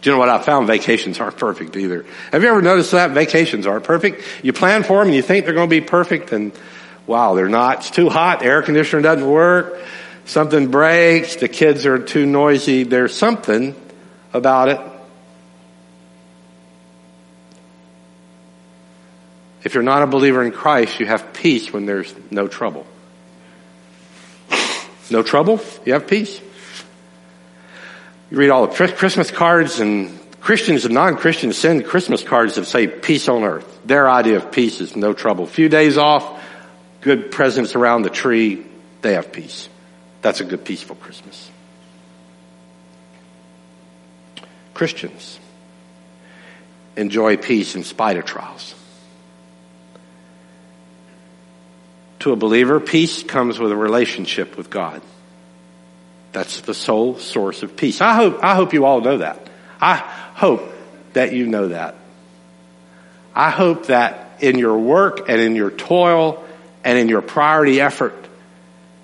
Do 0.00 0.10
you 0.10 0.12
know 0.12 0.18
what 0.18 0.28
I 0.28 0.40
found? 0.40 0.66
Vacations 0.66 1.20
aren't 1.20 1.36
perfect 1.36 1.76
either. 1.76 2.06
Have 2.32 2.42
you 2.42 2.48
ever 2.48 2.62
noticed 2.62 2.92
that? 2.92 3.10
Vacations 3.10 3.66
aren't 3.66 3.84
perfect. 3.84 4.22
You 4.42 4.52
plan 4.52 4.82
for 4.82 4.98
them 4.98 5.08
and 5.08 5.16
you 5.16 5.22
think 5.22 5.44
they're 5.44 5.54
going 5.54 5.68
to 5.68 5.80
be 5.80 5.86
perfect 5.86 6.32
and 6.32 6.52
wow, 7.06 7.34
they're 7.34 7.48
not. 7.48 7.78
It's 7.78 7.90
too 7.90 8.08
hot. 8.08 8.40
The 8.40 8.46
air 8.46 8.62
conditioner 8.62 9.02
doesn't 9.02 9.28
work 9.28 9.78
something 10.26 10.68
breaks, 10.68 11.36
the 11.36 11.48
kids 11.48 11.86
are 11.86 11.98
too 11.98 12.26
noisy, 12.26 12.82
there's 12.82 13.16
something 13.16 13.74
about 14.32 14.68
it. 14.68 14.80
If 19.66 19.74
you're 19.74 19.82
not 19.82 20.04
a 20.04 20.06
believer 20.06 20.44
in 20.44 20.52
Christ, 20.52 21.00
you 21.00 21.06
have 21.06 21.32
peace 21.32 21.72
when 21.72 21.86
there's 21.86 22.14
no 22.30 22.46
trouble. 22.46 22.86
No 25.10 25.24
trouble, 25.24 25.60
you 25.84 25.94
have 25.94 26.06
peace. 26.06 26.40
You 28.30 28.36
read 28.36 28.50
all 28.50 28.68
the 28.68 28.92
Christmas 28.92 29.32
cards 29.32 29.80
and 29.80 30.20
Christians 30.40 30.84
and 30.84 30.94
non-Christians 30.94 31.58
send 31.58 31.84
Christmas 31.84 32.22
cards 32.22 32.54
that 32.54 32.66
say 32.66 32.86
peace 32.86 33.28
on 33.28 33.42
earth. 33.42 33.80
Their 33.84 34.08
idea 34.08 34.36
of 34.36 34.52
peace 34.52 34.80
is 34.80 34.94
no 34.94 35.12
trouble. 35.12 35.46
Few 35.46 35.68
days 35.68 35.98
off, 35.98 36.40
good 37.00 37.32
presents 37.32 37.74
around 37.74 38.02
the 38.02 38.10
tree, 38.10 38.64
they 39.02 39.14
have 39.14 39.32
peace. 39.32 39.68
That's 40.22 40.38
a 40.38 40.44
good, 40.44 40.64
peaceful 40.64 40.94
Christmas. 40.94 41.50
Christians 44.74 45.40
enjoy 46.96 47.36
peace 47.36 47.74
in 47.74 47.82
spite 47.82 48.16
of 48.16 48.26
trials. 48.26 48.76
To 52.26 52.32
a 52.32 52.36
believer, 52.36 52.80
peace 52.80 53.22
comes 53.22 53.60
with 53.60 53.70
a 53.70 53.76
relationship 53.76 54.56
with 54.56 54.68
God. 54.68 55.00
That's 56.32 56.60
the 56.62 56.74
sole 56.74 57.18
source 57.18 57.62
of 57.62 57.76
peace. 57.76 58.00
I 58.00 58.14
hope, 58.14 58.42
I 58.42 58.56
hope 58.56 58.72
you 58.72 58.84
all 58.84 59.00
know 59.00 59.18
that. 59.18 59.46
I 59.80 59.94
hope 59.94 60.72
that 61.12 61.32
you 61.34 61.46
know 61.46 61.68
that. 61.68 61.94
I 63.32 63.50
hope 63.50 63.86
that 63.86 64.38
in 64.40 64.58
your 64.58 64.76
work 64.76 65.28
and 65.28 65.40
in 65.40 65.54
your 65.54 65.70
toil 65.70 66.44
and 66.82 66.98
in 66.98 67.08
your 67.08 67.22
priority 67.22 67.80
effort 67.80 68.26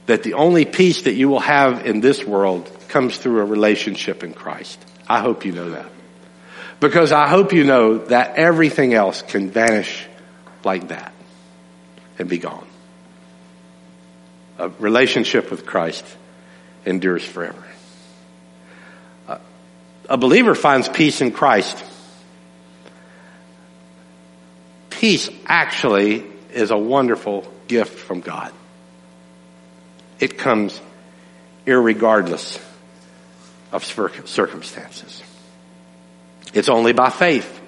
that 0.07 0.25
the 0.25 0.35
only 0.35 0.65
peace 0.65 1.03
that 1.03 1.15
you 1.15 1.29
will 1.29 1.39
have 1.39 1.87
in 1.87 2.01
this 2.01 2.25
world 2.25 2.69
comes 2.89 3.17
through 3.17 3.39
a 3.39 3.45
relationship 3.45 4.25
in 4.25 4.35
Christ. 4.35 4.85
I 5.09 5.21
hope 5.21 5.45
you 5.45 5.53
know 5.53 5.71
that. 5.71 5.87
Because 6.81 7.13
I 7.13 7.29
hope 7.29 7.53
you 7.53 7.63
know 7.63 7.99
that 7.99 8.35
everything 8.35 8.95
else 8.95 9.23
can 9.23 9.49
vanish 9.49 10.09
like 10.65 10.89
that 10.89 11.13
and 12.19 12.29
be 12.29 12.39
gone. 12.39 12.67
A 14.63 14.69
relationship 14.79 15.51
with 15.51 15.67
Christ 15.67 16.05
endures 16.87 17.25
forever. 17.25 17.65
A 20.09 20.17
believer 20.17 20.55
finds 20.55 20.89
peace 20.89 21.21
in 21.21 21.33
Christ. 21.33 21.83
Peace 24.91 25.29
actually 25.47 26.25
is 26.53 26.71
a 26.71 26.79
wonderful 26.79 27.53
gift 27.67 27.99
from 27.99 28.21
God. 28.21 28.53
It 30.21 30.39
comes 30.39 30.81
irregardless 31.67 32.63
of 33.73 33.85
circumstances. 33.85 35.25
It's 36.55 36.69
only 36.69 36.93
by 36.93 37.11
faith. 37.11 37.61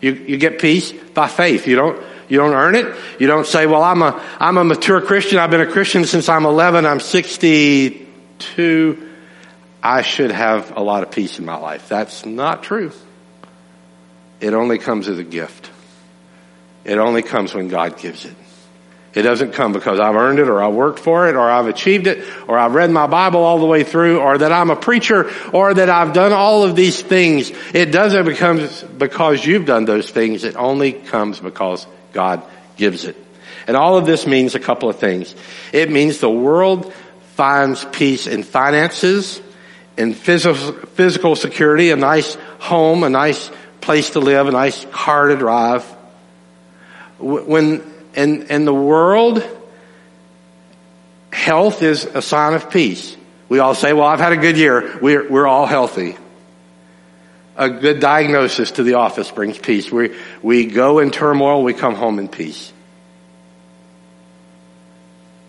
You, 0.00 0.12
you 0.12 0.36
get 0.36 0.60
peace 0.60 0.92
by 0.92 1.26
faith. 1.26 1.66
You 1.66 1.74
don't, 1.74 2.04
you 2.28 2.38
don't 2.38 2.54
earn 2.54 2.74
it. 2.74 2.94
You 3.18 3.26
don't 3.26 3.46
say, 3.46 3.66
well, 3.66 3.82
I'm 3.82 4.02
a, 4.02 4.22
I'm 4.38 4.58
a 4.58 4.64
mature 4.64 5.00
Christian. 5.00 5.38
I've 5.38 5.50
been 5.50 5.62
a 5.62 5.70
Christian 5.70 6.04
since 6.04 6.28
I'm 6.28 6.44
11. 6.44 6.84
I'm 6.86 7.00
62. 7.00 9.08
I 9.82 10.02
should 10.02 10.30
have 10.30 10.76
a 10.76 10.80
lot 10.80 11.02
of 11.02 11.10
peace 11.10 11.38
in 11.38 11.46
my 11.46 11.56
life. 11.56 11.88
That's 11.88 12.26
not 12.26 12.62
true. 12.62 12.92
It 14.40 14.54
only 14.54 14.78
comes 14.78 15.08
as 15.08 15.18
a 15.18 15.24
gift. 15.24 15.70
It 16.84 16.98
only 16.98 17.22
comes 17.22 17.54
when 17.54 17.68
God 17.68 17.98
gives 17.98 18.24
it. 18.24 18.34
It 19.14 19.22
doesn't 19.22 19.52
come 19.52 19.72
because 19.72 19.98
I've 19.98 20.14
earned 20.14 20.38
it 20.38 20.48
or 20.48 20.62
I 20.62 20.68
worked 20.68 21.00
for 21.00 21.28
it 21.28 21.34
or 21.34 21.50
I've 21.50 21.66
achieved 21.66 22.06
it 22.06 22.24
or 22.46 22.58
I've 22.58 22.74
read 22.74 22.90
my 22.90 23.06
Bible 23.06 23.42
all 23.42 23.58
the 23.58 23.66
way 23.66 23.82
through 23.82 24.20
or 24.20 24.38
that 24.38 24.52
I'm 24.52 24.70
a 24.70 24.76
preacher 24.76 25.30
or 25.52 25.74
that 25.74 25.88
I've 25.88 26.12
done 26.12 26.32
all 26.32 26.62
of 26.62 26.76
these 26.76 27.00
things. 27.00 27.50
It 27.74 27.86
doesn't 27.86 28.26
become 28.26 28.68
because 28.96 29.44
you've 29.44 29.64
done 29.64 29.86
those 29.86 30.10
things. 30.10 30.44
It 30.44 30.56
only 30.56 30.92
comes 30.92 31.40
because 31.40 31.86
God 32.12 32.42
gives 32.76 33.04
it. 33.04 33.16
And 33.66 33.76
all 33.76 33.98
of 33.98 34.06
this 34.06 34.26
means 34.26 34.54
a 34.54 34.60
couple 34.60 34.88
of 34.88 34.98
things. 34.98 35.34
It 35.72 35.90
means 35.90 36.18
the 36.18 36.30
world 36.30 36.92
finds 37.34 37.84
peace 37.84 38.26
in 38.26 38.42
finances, 38.42 39.40
in 39.96 40.14
physical, 40.14 41.36
security, 41.36 41.90
a 41.90 41.96
nice 41.96 42.34
home, 42.60 43.04
a 43.04 43.10
nice 43.10 43.50
place 43.80 44.10
to 44.10 44.20
live, 44.20 44.46
a 44.46 44.52
nice 44.52 44.84
car 44.86 45.28
to 45.28 45.36
drive. 45.36 45.84
When 47.18 47.82
in, 48.14 48.46
in 48.46 48.64
the 48.64 48.74
world, 48.74 49.42
health 51.32 51.82
is 51.82 52.04
a 52.04 52.22
sign 52.22 52.54
of 52.54 52.70
peace. 52.70 53.16
We 53.48 53.58
all 53.58 53.74
say, 53.74 53.92
well, 53.92 54.06
I've 54.06 54.20
had 54.20 54.32
a 54.32 54.36
good 54.36 54.56
year. 54.56 54.98
We're, 55.00 55.28
we're 55.28 55.46
all 55.46 55.66
healthy. 55.66 56.16
A 57.58 57.68
good 57.68 57.98
diagnosis 57.98 58.70
to 58.72 58.84
the 58.84 58.94
office 58.94 59.30
brings 59.32 59.58
peace. 59.58 59.90
We, 59.90 60.16
we 60.42 60.66
go 60.66 61.00
in 61.00 61.10
turmoil, 61.10 61.64
we 61.64 61.74
come 61.74 61.96
home 61.96 62.20
in 62.20 62.28
peace. 62.28 62.72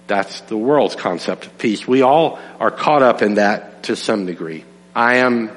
That's 0.08 0.42
the 0.42 0.58
world's 0.58 0.96
concept 0.96 1.46
of 1.46 1.58
peace. 1.60 1.88
We 1.88 2.02
all 2.02 2.40
are 2.60 2.72
caught 2.72 3.04
up 3.04 3.22
in 3.22 3.36
that 3.36 3.84
to 3.84 3.96
some 3.96 4.26
degree. 4.26 4.66
I 4.96 5.18
am, 5.18 5.52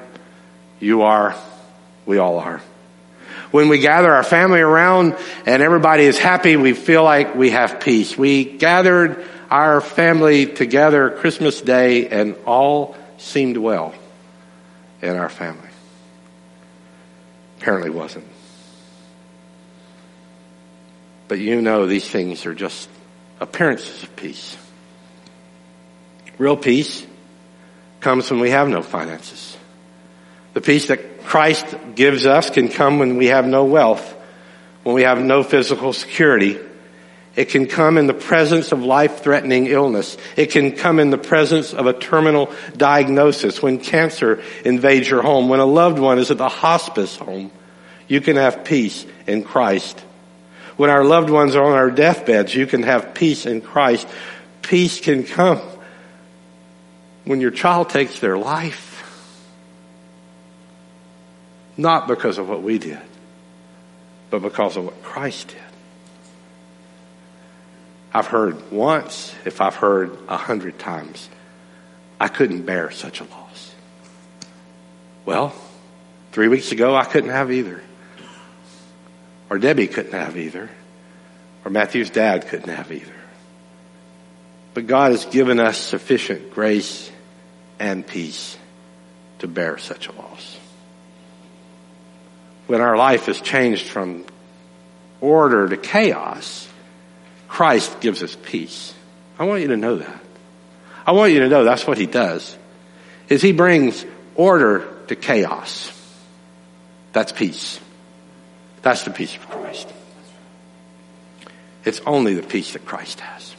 you 0.79 1.01
are, 1.01 1.35
we 2.05 2.19
all 2.19 2.37
are. 2.37 2.61
When 3.49 3.67
we 3.67 3.79
gather 3.79 4.13
our 4.13 4.23
family 4.23 4.61
around 4.61 5.15
and 5.47 5.63
everybody 5.63 6.03
is 6.03 6.19
happy, 6.19 6.55
we 6.55 6.73
feel 6.73 7.03
like 7.03 7.33
we 7.33 7.49
have 7.49 7.79
peace. 7.79 8.15
We 8.15 8.45
gathered 8.45 9.25
our 9.49 9.81
family 9.81 10.45
together 10.45 11.09
Christmas 11.09 11.61
Day 11.61 12.09
and 12.09 12.35
all 12.45 12.95
seemed 13.17 13.57
well 13.57 13.95
in 15.01 15.15
our 15.15 15.29
family. 15.29 15.72
Apparently 17.63 17.91
wasn't. 17.91 18.25
But 21.29 21.39
you 21.39 21.61
know 21.61 21.87
these 21.87 22.05
things 22.05 22.45
are 22.45 22.53
just 22.53 22.89
appearances 23.39 24.03
of 24.03 24.13
peace. 24.17 24.57
Real 26.37 26.57
peace 26.57 27.07
comes 28.01 28.29
when 28.29 28.41
we 28.41 28.49
have 28.49 28.67
no 28.67 28.81
finances. 28.81 29.55
The 30.53 30.59
peace 30.59 30.87
that 30.87 31.23
Christ 31.23 31.65
gives 31.95 32.25
us 32.25 32.49
can 32.49 32.67
come 32.67 32.99
when 32.99 33.15
we 33.15 33.27
have 33.27 33.47
no 33.47 33.63
wealth, 33.63 34.13
when 34.83 34.93
we 34.93 35.03
have 35.03 35.23
no 35.23 35.41
physical 35.41 35.93
security. 35.93 36.59
It 37.35 37.45
can 37.45 37.65
come 37.65 37.97
in 37.97 38.05
the 38.05 38.13
presence 38.13 38.71
of 38.71 38.83
life-threatening 38.83 39.65
illness. 39.65 40.17
It 40.37 40.51
can 40.51 40.71
come 40.73 40.99
in 40.99 41.09
the 41.09 41.17
presence 41.17 41.73
of 41.73 41.87
a 41.87 41.93
terminal 41.93 42.53
diagnosis, 42.77 43.59
when 43.59 43.79
cancer 43.79 44.43
invades 44.63 45.09
your 45.09 45.23
home, 45.23 45.49
when 45.49 45.59
a 45.59 45.65
loved 45.65 45.97
one 45.97 46.19
is 46.19 46.29
at 46.29 46.37
the 46.37 46.49
hospice 46.49 47.15
home. 47.15 47.51
You 48.07 48.21
can 48.21 48.35
have 48.35 48.63
peace 48.63 49.05
in 49.25 49.43
Christ. 49.43 49.99
When 50.77 50.91
our 50.91 51.03
loved 51.03 51.31
ones 51.31 51.55
are 51.55 51.63
on 51.63 51.73
our 51.73 51.89
deathbeds, 51.89 52.53
you 52.53 52.67
can 52.67 52.83
have 52.83 53.15
peace 53.15 53.47
in 53.47 53.61
Christ. 53.61 54.07
Peace 54.61 54.99
can 54.99 55.23
come 55.23 55.61
when 57.25 57.41
your 57.41 57.51
child 57.51 57.89
takes 57.89 58.19
their 58.19 58.37
life. 58.37 58.91
Not 61.77 62.07
because 62.07 62.37
of 62.37 62.47
what 62.47 62.61
we 62.61 62.77
did, 62.77 63.01
but 64.29 64.43
because 64.43 64.77
of 64.77 64.85
what 64.85 65.01
Christ 65.01 65.47
did. 65.47 65.62
I've 68.13 68.27
heard 68.27 68.71
once, 68.71 69.33
if 69.43 69.59
I've 69.59 69.75
heard 69.75 70.15
a 70.27 70.37
hundred 70.37 70.77
times, 70.77 71.29
I 72.19 72.27
couldn't 72.27 72.61
bear 72.61 72.91
such 72.91 73.21
a 73.21 73.23
loss. 73.23 73.73
Well, 75.25 75.53
three 76.31 76.47
weeks 76.47 76.71
ago 76.71 76.95
I 76.95 77.05
couldn't 77.05 77.31
have 77.31 77.51
either. 77.51 77.81
Or 79.49 79.57
Debbie 79.57 79.87
couldn't 79.87 80.13
have 80.13 80.37
either. 80.37 80.69
Or 81.65 81.71
Matthew's 81.71 82.09
dad 82.09 82.47
couldn't 82.47 82.69
have 82.69 82.91
either. 82.91 83.13
But 84.73 84.87
God 84.87 85.11
has 85.11 85.25
given 85.25 85.59
us 85.59 85.77
sufficient 85.77 86.53
grace 86.53 87.11
and 87.79 88.05
peace 88.05 88.57
to 89.39 89.47
bear 89.47 89.77
such 89.77 90.07
a 90.07 90.11
loss. 90.11 90.57
When 92.67 92.81
our 92.81 92.95
life 92.95 93.27
is 93.27 93.41
changed 93.41 93.87
from 93.87 94.25
order 95.19 95.67
to 95.67 95.77
chaos, 95.77 96.67
Christ 97.53 97.99
gives 97.99 98.23
us 98.23 98.35
peace. 98.35 98.95
I 99.37 99.43
want 99.43 99.61
you 99.61 99.67
to 99.67 99.77
know 99.77 99.97
that. 99.97 100.19
I 101.05 101.11
want 101.11 101.33
you 101.33 101.41
to 101.41 101.49
know 101.49 101.63
that's 101.63 101.85
what 101.85 101.99
he 101.99 102.07
does. 102.07 102.57
Is 103.29 103.43
he 103.43 103.51
brings 103.51 104.03
order 104.33 104.91
to 105.05 105.15
chaos. 105.15 105.91
That's 107.11 107.31
peace. 107.31 107.79
That's 108.81 109.03
the 109.03 109.11
peace 109.11 109.35
of 109.35 109.47
Christ. 109.51 109.87
It's 111.85 112.01
only 112.07 112.33
the 112.33 112.41
peace 112.41 112.73
that 112.73 112.87
Christ 112.87 113.19
has. 113.19 113.53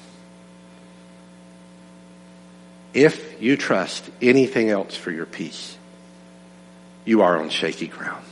If 2.94 3.40
you 3.40 3.56
trust 3.56 4.10
anything 4.20 4.70
else 4.70 4.96
for 4.96 5.12
your 5.12 5.26
peace, 5.26 5.78
you 7.04 7.22
are 7.22 7.38
on 7.38 7.48
shaky 7.48 7.86
ground. 7.86 8.24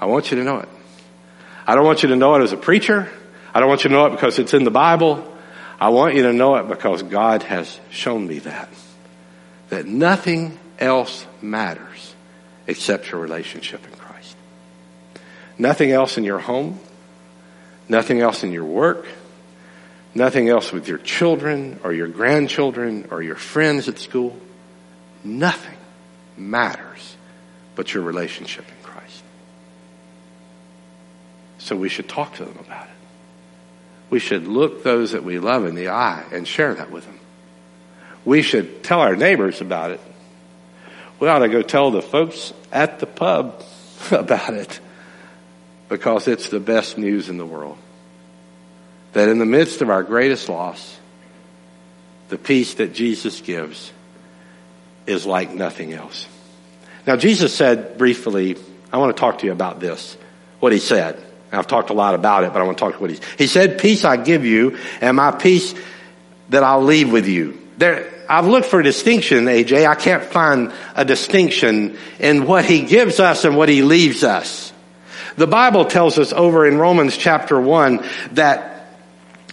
I 0.00 0.06
want 0.06 0.30
you 0.30 0.38
to 0.38 0.44
know 0.44 0.60
it. 0.60 0.70
I 1.66 1.74
don't 1.74 1.84
want 1.84 2.02
you 2.02 2.08
to 2.08 2.16
know 2.16 2.34
it 2.36 2.42
as 2.42 2.52
a 2.52 2.56
preacher. 2.56 3.10
I 3.54 3.60
don't 3.60 3.68
want 3.68 3.84
you 3.84 3.88
to 3.90 3.94
know 3.94 4.06
it 4.06 4.10
because 4.10 4.38
it's 4.38 4.54
in 4.54 4.64
the 4.64 4.70
Bible. 4.70 5.36
I 5.80 5.90
want 5.90 6.14
you 6.14 6.22
to 6.24 6.32
know 6.32 6.56
it 6.56 6.68
because 6.68 7.02
God 7.02 7.42
has 7.44 7.78
shown 7.90 8.26
me 8.26 8.40
that. 8.40 8.68
That 9.70 9.86
nothing 9.86 10.58
else 10.78 11.26
matters 11.40 12.14
except 12.66 13.10
your 13.10 13.20
relationship 13.20 13.84
in 13.84 13.92
Christ. 13.98 14.36
Nothing 15.56 15.90
else 15.90 16.18
in 16.18 16.24
your 16.24 16.38
home. 16.38 16.78
Nothing 17.88 18.20
else 18.20 18.44
in 18.44 18.52
your 18.52 18.64
work. 18.64 19.06
Nothing 20.14 20.48
else 20.48 20.72
with 20.72 20.88
your 20.88 20.98
children 20.98 21.80
or 21.84 21.92
your 21.92 22.08
grandchildren 22.08 23.08
or 23.10 23.22
your 23.22 23.36
friends 23.36 23.88
at 23.88 23.98
school. 23.98 24.36
Nothing 25.24 25.76
matters 26.36 27.16
but 27.74 27.94
your 27.94 28.02
relationship 28.02 28.64
in 28.66 28.84
Christ. 28.84 29.22
So 31.58 31.76
we 31.76 31.88
should 31.88 32.08
talk 32.08 32.34
to 32.36 32.44
them 32.44 32.58
about 32.58 32.86
it. 32.86 32.97
We 34.10 34.18
should 34.18 34.46
look 34.46 34.82
those 34.82 35.12
that 35.12 35.24
we 35.24 35.38
love 35.38 35.66
in 35.66 35.74
the 35.74 35.88
eye 35.88 36.24
and 36.32 36.46
share 36.46 36.74
that 36.74 36.90
with 36.90 37.04
them. 37.04 37.18
We 38.24 38.42
should 38.42 38.82
tell 38.82 39.00
our 39.00 39.16
neighbors 39.16 39.60
about 39.60 39.90
it. 39.90 40.00
We 41.20 41.28
ought 41.28 41.40
to 41.40 41.48
go 41.48 41.62
tell 41.62 41.90
the 41.90 42.02
folks 42.02 42.52
at 42.72 43.00
the 43.00 43.06
pub 43.06 43.62
about 44.10 44.54
it 44.54 44.80
because 45.88 46.28
it's 46.28 46.48
the 46.48 46.60
best 46.60 46.98
news 46.98 47.28
in 47.28 47.38
the 47.38 47.46
world 47.46 47.78
that 49.12 49.28
in 49.28 49.38
the 49.38 49.46
midst 49.46 49.82
of 49.82 49.90
our 49.90 50.02
greatest 50.02 50.48
loss, 50.48 50.98
the 52.28 52.38
peace 52.38 52.74
that 52.74 52.92
Jesus 52.92 53.40
gives 53.40 53.92
is 55.06 55.24
like 55.24 55.52
nothing 55.52 55.92
else. 55.94 56.26
Now, 57.06 57.16
Jesus 57.16 57.54
said 57.54 57.96
briefly, 57.96 58.56
I 58.92 58.98
want 58.98 59.16
to 59.16 59.20
talk 59.20 59.38
to 59.38 59.46
you 59.46 59.52
about 59.52 59.80
this, 59.80 60.16
what 60.60 60.72
he 60.72 60.78
said. 60.78 61.22
I've 61.50 61.66
talked 61.66 61.90
a 61.90 61.94
lot 61.94 62.14
about 62.14 62.44
it, 62.44 62.52
but 62.52 62.60
I 62.60 62.64
want 62.64 62.78
to 62.78 62.84
talk 62.84 62.94
to 62.94 63.00
what 63.00 63.10
he 63.10 63.18
He 63.38 63.46
said, 63.46 63.78
peace 63.78 64.04
I 64.04 64.16
give 64.16 64.44
you, 64.44 64.78
and 65.00 65.16
my 65.16 65.30
peace 65.30 65.74
that 66.50 66.62
I'll 66.62 66.82
leave 66.82 67.10
with 67.10 67.26
you. 67.26 67.58
There, 67.78 68.12
I've 68.28 68.46
looked 68.46 68.66
for 68.66 68.80
a 68.80 68.84
distinction, 68.84 69.46
AJ. 69.46 69.86
I 69.86 69.94
can't 69.94 70.24
find 70.24 70.72
a 70.94 71.04
distinction 71.04 71.96
in 72.18 72.44
what 72.46 72.64
he 72.64 72.82
gives 72.82 73.20
us 73.20 73.44
and 73.44 73.56
what 73.56 73.68
he 73.68 73.82
leaves 73.82 74.24
us. 74.24 74.72
The 75.36 75.46
Bible 75.46 75.84
tells 75.84 76.18
us 76.18 76.32
over 76.32 76.66
in 76.66 76.78
Romans 76.78 77.16
chapter 77.16 77.58
1 77.58 78.04
that 78.32 78.88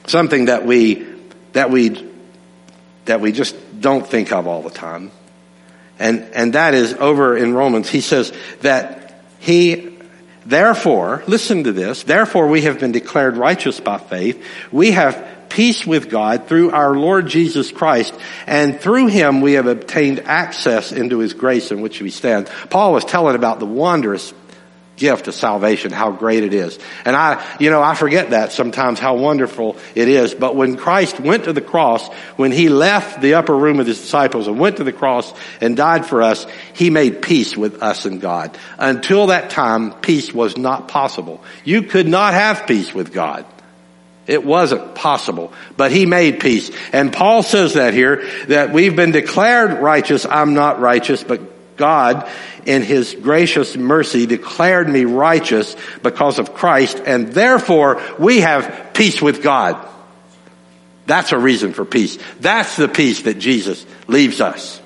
something 0.08 0.46
that 0.46 0.66
we, 0.66 1.06
that 1.54 1.70
we, 1.70 2.10
that 3.06 3.22
we 3.22 3.32
just 3.32 3.56
don't 3.80 4.06
think 4.06 4.32
of 4.32 4.48
all 4.48 4.62
the 4.62 4.70
time. 4.70 5.12
And, 6.00 6.24
and 6.34 6.54
that 6.54 6.74
is 6.74 6.94
over 6.96 7.38
in 7.38 7.54
Romans. 7.54 7.90
He 7.90 8.02
says 8.02 8.34
that 8.62 9.22
he, 9.40 9.95
therefore, 10.46 11.24
listen 11.28 11.64
to 11.64 11.72
this, 11.72 12.04
therefore 12.04 12.48
we 12.48 12.62
have 12.62 12.80
been 12.80 12.92
declared 12.92 13.38
righteous 13.38 13.80
by 13.80 13.98
faith. 13.98 14.44
We 14.72 14.92
have 14.92 15.36
peace 15.50 15.86
with 15.86 16.10
God 16.10 16.48
through 16.48 16.72
our 16.72 16.96
Lord 16.96 17.28
Jesus 17.28 17.72
Christ, 17.72 18.14
and 18.46 18.80
through 18.80 19.08
him 19.08 19.42
we 19.42 19.54
have 19.54 19.68
obtained 19.68 20.22
access 20.22 20.92
into 20.92 21.20
his 21.20 21.34
grace 21.34 21.72
in 21.72 21.82
which 21.82 22.02
we 22.02 22.10
stand. 22.10 22.50
Paul 22.70 22.94
was 22.94 23.06
telling 23.06 23.36
about 23.36 23.60
the 23.60 23.66
wondrous 23.66 24.34
gift 24.98 25.28
of 25.28 25.34
salvation, 25.34 25.92
how 25.92 26.12
great 26.12 26.44
it 26.44 26.54
is. 26.54 26.80
And 27.04 27.16
I, 27.16 27.44
you 27.60 27.70
know, 27.70 27.82
I 27.82 27.96
forget 27.96 28.30
that 28.30 28.52
sometimes 28.52 29.00
how 29.00 29.16
wonderful 29.16 29.78
it 29.94 30.08
is. 30.08 30.34
But 30.34 30.56
when 30.56 30.78
Christ 30.78 31.20
went 31.20 31.46
to 31.46 31.54
the 31.54 31.62
cross, 31.62 32.08
when 32.38 32.52
he 32.52 32.70
left 32.70 33.22
the 33.22 33.34
upper 33.34 33.56
room 33.56 33.78
with 33.78 33.88
his 33.88 34.00
disciples 34.00 34.48
and 34.48 34.60
went 34.60 34.78
to 34.78 34.84
the 34.84 34.94
cross 34.94 35.34
and 35.60 35.76
died 35.76 36.06
for 36.06 36.22
us, 36.22 36.48
he 36.74 36.90
made 36.90 37.22
peace 37.22 37.58
with 37.58 37.84
us 37.84 38.06
and 38.06 38.22
God. 38.22 38.58
Until 38.78 39.28
that 39.28 39.50
time, 39.50 39.92
peace 39.94 40.34
was 40.34 40.58
not 40.58 40.88
possible. 40.88 41.44
You 41.64 41.84
could 41.84 42.08
not 42.08 42.34
have 42.34 42.68
peace 42.68 42.94
with 42.94 43.14
God. 43.14 43.46
It 44.28 44.44
wasn't 44.44 44.96
possible, 44.96 45.54
but 45.78 45.92
he 45.92 46.08
made 46.08 46.40
peace. 46.40 46.72
And 46.92 47.14
Paul 47.14 47.44
says 47.44 47.76
that 47.76 47.94
here, 47.94 48.28
that 48.48 48.74
we've 48.74 48.96
been 48.96 49.12
declared 49.12 49.80
righteous. 49.80 50.26
I'm 50.26 50.56
not 50.56 50.80
righteous, 50.80 51.24
but 51.24 51.55
God, 51.78 52.30
in 52.66 52.82
His 52.82 53.14
gracious 53.14 53.76
mercy, 53.76 54.26
declared 54.26 54.90
me 54.90 55.06
righteous 55.06 55.76
because 56.04 56.40
of 56.40 56.54
Christ, 56.54 57.02
and 57.06 57.30
therefore 57.30 58.02
we 58.18 58.42
have 58.42 58.92
peace 58.94 59.22
with 59.22 59.44
God. 59.44 59.88
That's 61.06 61.32
a 61.32 61.38
reason 61.38 61.74
for 61.74 61.86
peace. 61.86 62.18
That's 62.40 62.76
the 62.78 62.88
peace 62.88 63.24
that 63.24 63.38
Jesus 63.38 63.86
leaves 64.08 64.42
us. 64.42 64.82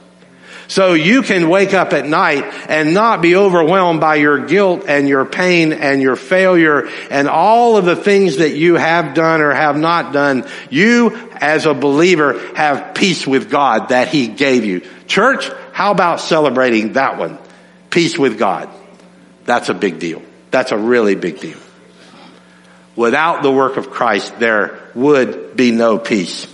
So 0.70 0.94
you 0.94 1.24
can 1.24 1.50
wake 1.50 1.74
up 1.74 1.94
at 1.94 2.06
night 2.06 2.44
and 2.70 2.94
not 2.94 3.24
be 3.24 3.36
overwhelmed 3.36 4.00
by 4.00 4.16
your 4.16 4.46
guilt 4.46 4.84
and 4.88 5.10
your 5.10 5.26
pain 5.26 5.74
and 5.74 6.00
your 6.00 6.16
failure 6.16 6.88
and 7.10 7.28
all 7.28 7.76
of 7.76 7.86
the 7.86 7.96
things 7.96 8.38
that 8.38 8.56
you 8.56 8.76
have 8.76 9.16
done 9.16 9.42
or 9.42 9.52
have 9.52 9.78
not 9.78 10.14
done. 10.14 10.48
You 10.70 11.16
as 11.34 11.66
a 11.66 11.74
believer 11.74 12.38
have 12.56 12.94
peace 12.94 13.26
with 13.26 13.50
God 13.50 13.90
that 13.90 14.10
He 14.10 14.28
gave 14.28 14.64
you. 14.64 14.84
Church, 15.08 15.50
how 15.80 15.92
about 15.92 16.20
celebrating 16.20 16.92
that 16.94 17.18
one? 17.18 17.38
Peace 17.90 18.20
with 18.20 18.38
God. 18.38 18.70
That's 19.46 19.70
a 19.70 19.74
big 19.74 19.98
deal. 19.98 20.22
That's 20.52 20.74
a 20.74 20.78
really 20.78 21.16
big 21.16 21.40
deal. 21.40 21.58
Without 22.98 23.44
the 23.44 23.52
work 23.52 23.78
of 23.78 23.90
Christ, 23.90 24.38
there 24.40 24.78
would 24.94 25.56
be 25.56 25.72
no 25.72 25.98
peace. 25.98 26.54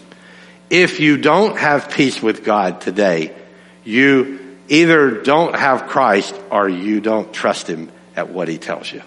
If 0.70 1.00
you 1.00 1.18
don't 1.18 1.58
have 1.58 1.90
peace 1.90 2.22
with 2.22 2.44
God 2.44 2.82
today, 2.82 3.36
you 3.84 4.58
either 4.70 5.24
don't 5.24 5.56
have 5.56 5.88
Christ 5.88 6.40
or 6.52 6.70
you 6.70 7.02
don't 7.02 7.34
trust 7.34 7.66
Him 7.66 7.92
at 8.16 8.30
what 8.30 8.48
He 8.48 8.60
tells 8.60 8.92
you. 8.94 9.02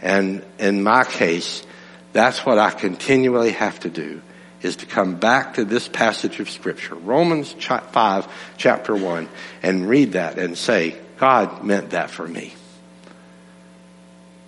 And 0.00 0.42
in 0.58 0.82
my 0.82 1.04
case, 1.04 1.66
that's 2.14 2.46
what 2.46 2.58
I 2.58 2.70
continually 2.70 3.52
have 3.52 3.78
to 3.80 3.90
do 3.90 4.22
is 4.62 4.76
to 4.76 4.86
come 4.86 5.16
back 5.16 5.54
to 5.54 5.64
this 5.64 5.88
passage 5.88 6.40
of 6.40 6.50
scripture, 6.50 6.94
Romans 6.94 7.52
5 7.52 8.28
chapter 8.56 8.96
1, 8.96 9.28
and 9.62 9.88
read 9.88 10.12
that 10.12 10.38
and 10.38 10.56
say, 10.56 10.96
God 11.18 11.64
meant 11.64 11.90
that 11.90 12.10
for 12.10 12.26
me. 12.26 12.54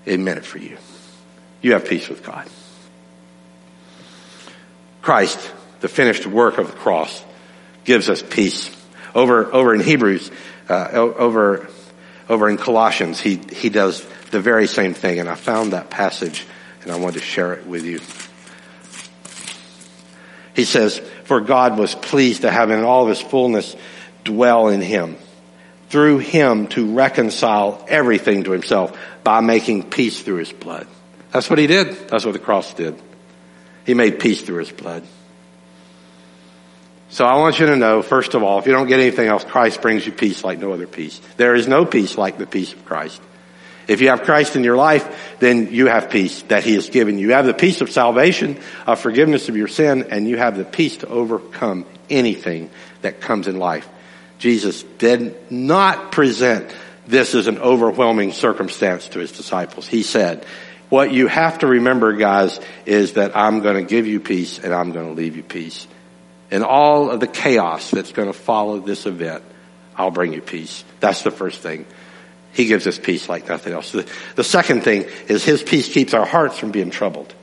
It 0.05 0.19
meant 0.19 0.39
it 0.39 0.45
for 0.45 0.59
you. 0.59 0.79
You 1.61 1.73
have 1.73 1.87
peace 1.87 2.09
with 2.09 2.23
God. 2.23 2.49
Christ, 5.03 5.53
the 5.81 5.89
finished 5.89 6.27
work 6.27 6.59
of 6.59 6.71
the 6.71 6.77
cross, 6.77 7.25
gives 7.85 8.09
us 8.09 8.23
peace 8.23 8.71
over, 9.15 9.53
over 9.53 9.75
in 9.75 9.81
Hebrews, 9.81 10.31
uh, 10.69 10.89
over, 10.93 11.69
over 12.29 12.49
in 12.49 12.57
Colossians, 12.57 13.21
he, 13.21 13.37
he 13.37 13.71
does 13.71 14.07
the 14.31 14.41
very 14.41 14.67
same 14.67 14.95
thing. 14.95 15.19
And 15.19 15.29
I 15.29 15.35
found 15.35 15.73
that 15.73 15.91
passage 15.91 16.47
and 16.83 16.93
I 16.93 16.97
wanted 16.97 17.21
to 17.21 17.25
share 17.25 17.55
it 17.55 17.67
with 17.67 17.85
you. 17.85 18.01
He 20.59 20.65
says, 20.65 20.99
for 21.23 21.41
God 21.41 21.79
was 21.79 21.95
pleased 21.95 22.43
to 22.43 22.51
have 22.51 22.73
in 22.73 22.83
all 22.83 23.05
of 23.05 23.11
his 23.11 23.21
fullness 23.21 23.77
dwell 24.25 24.67
in 24.67 24.81
him 24.81 25.17
through 25.89 26.19
him 26.19 26.67
to 26.67 26.97
reconcile 26.97 27.87
everything 27.87 28.43
to 28.43 28.51
himself 28.51 28.99
by 29.23 29.41
making 29.41 29.89
peace 29.89 30.21
through 30.21 30.39
his 30.39 30.53
blood. 30.53 30.89
That's 31.31 31.49
what 31.49 31.61
he 31.61 31.69
did. 31.69 32.09
That's 32.09 32.25
what 32.25 32.33
the 32.33 32.41
cross 32.41 32.75
did. 32.75 33.01
He 33.87 33.95
made 33.95 34.19
peace 34.19 34.43
through 34.43 34.59
his 34.59 34.73
blood. 34.73 35.05
So 37.11 37.25
I 37.25 37.37
want 37.37 37.61
you 37.61 37.67
to 37.67 37.77
know, 37.77 38.03
first 38.03 38.35
of 38.35 38.43
all, 38.43 38.59
if 38.59 38.67
you 38.67 38.73
don't 38.73 38.89
get 38.89 38.99
anything 38.99 39.29
else, 39.29 39.45
Christ 39.45 39.81
brings 39.81 40.05
you 40.05 40.11
peace 40.11 40.43
like 40.43 40.59
no 40.59 40.73
other 40.73 40.89
peace. 40.89 41.21
There 41.37 41.55
is 41.55 41.69
no 41.69 41.85
peace 41.85 42.19
like 42.19 42.37
the 42.37 42.49
peace 42.49 42.73
of 42.73 42.85
Christ. 42.85 43.23
If 43.89 44.03
you 44.03 44.11
have 44.11 44.23
Christ 44.23 44.55
in 44.55 44.63
your 44.63 44.77
life, 44.77 45.37
then 45.41 45.73
you 45.73 45.87
have 45.87 46.11
peace 46.11 46.43
that 46.43 46.63
He 46.63 46.75
has 46.75 46.91
given 46.91 47.19
you. 47.19 47.29
You 47.29 47.33
have 47.33 47.47
the 47.47 47.55
peace 47.55 47.81
of 47.81 47.91
salvation, 47.91 48.61
of 48.87 49.01
forgiveness 49.01 49.49
of 49.49 49.57
your 49.57 49.69
sin, 49.69 50.09
and 50.11 50.29
you 50.29 50.37
have 50.37 50.57
the 50.57 50.65
peace 50.65 50.99
to 50.99 51.09
overcome 51.09 51.87
anything 52.11 52.71
that 53.03 53.21
comes 53.21 53.49
in 53.49 53.59
life. 53.59 53.89
Jesus 54.39 54.83
did 54.99 55.51
not 55.51 56.13
present 56.13 56.71
this 57.07 57.35
as 57.35 57.47
an 57.47 57.59
overwhelming 57.59 58.33
circumstance 58.33 59.09
to 59.09 59.19
His 59.19 59.33
disciples. 59.33 59.89
He 59.89 60.03
said, 60.03 60.45
what 60.89 61.13
you 61.13 61.27
have 61.27 61.59
to 61.59 61.67
remember, 61.67 62.15
guys, 62.15 62.61
is 62.87 63.15
that 63.15 63.37
I'm 63.37 63.61
going 63.61 63.77
to 63.77 63.89
give 63.89 64.07
you 64.07 64.21
peace 64.21 64.59
and 64.59 64.73
I'm 64.73 64.93
going 64.93 65.07
to 65.07 65.13
leave 65.13 65.37
you 65.37 65.43
peace 65.43 65.87
In 66.51 66.63
all 66.63 67.11
of 67.11 67.21
the 67.21 67.27
chaos 67.27 67.91
that's 67.91 68.13
going 68.13 68.29
to 68.29 68.39
follow 68.39 68.81
this 68.81 69.05
event, 69.05 69.43
I'll 69.97 70.11
bring 70.11 70.33
you 70.33 70.41
peace. 70.41 70.85
That's 71.01 71.23
the 71.23 71.31
first 71.31 71.61
thing. 71.61 71.85
He 72.53 72.67
gives 72.67 72.87
us 72.87 72.99
peace 72.99 73.29
like 73.29 73.49
nothing 73.49 73.73
else. 73.73 73.93
The, 73.93 74.09
the 74.35 74.45
second 74.45 74.83
thing 74.83 75.05
is 75.29 75.45
his 75.45 75.63
peace 75.63 75.89
keeps 75.89 76.15
our 76.15 76.27
hearts 76.27 76.59
from 76.59 76.71
being 76.71 76.91
troubled. 76.91 77.35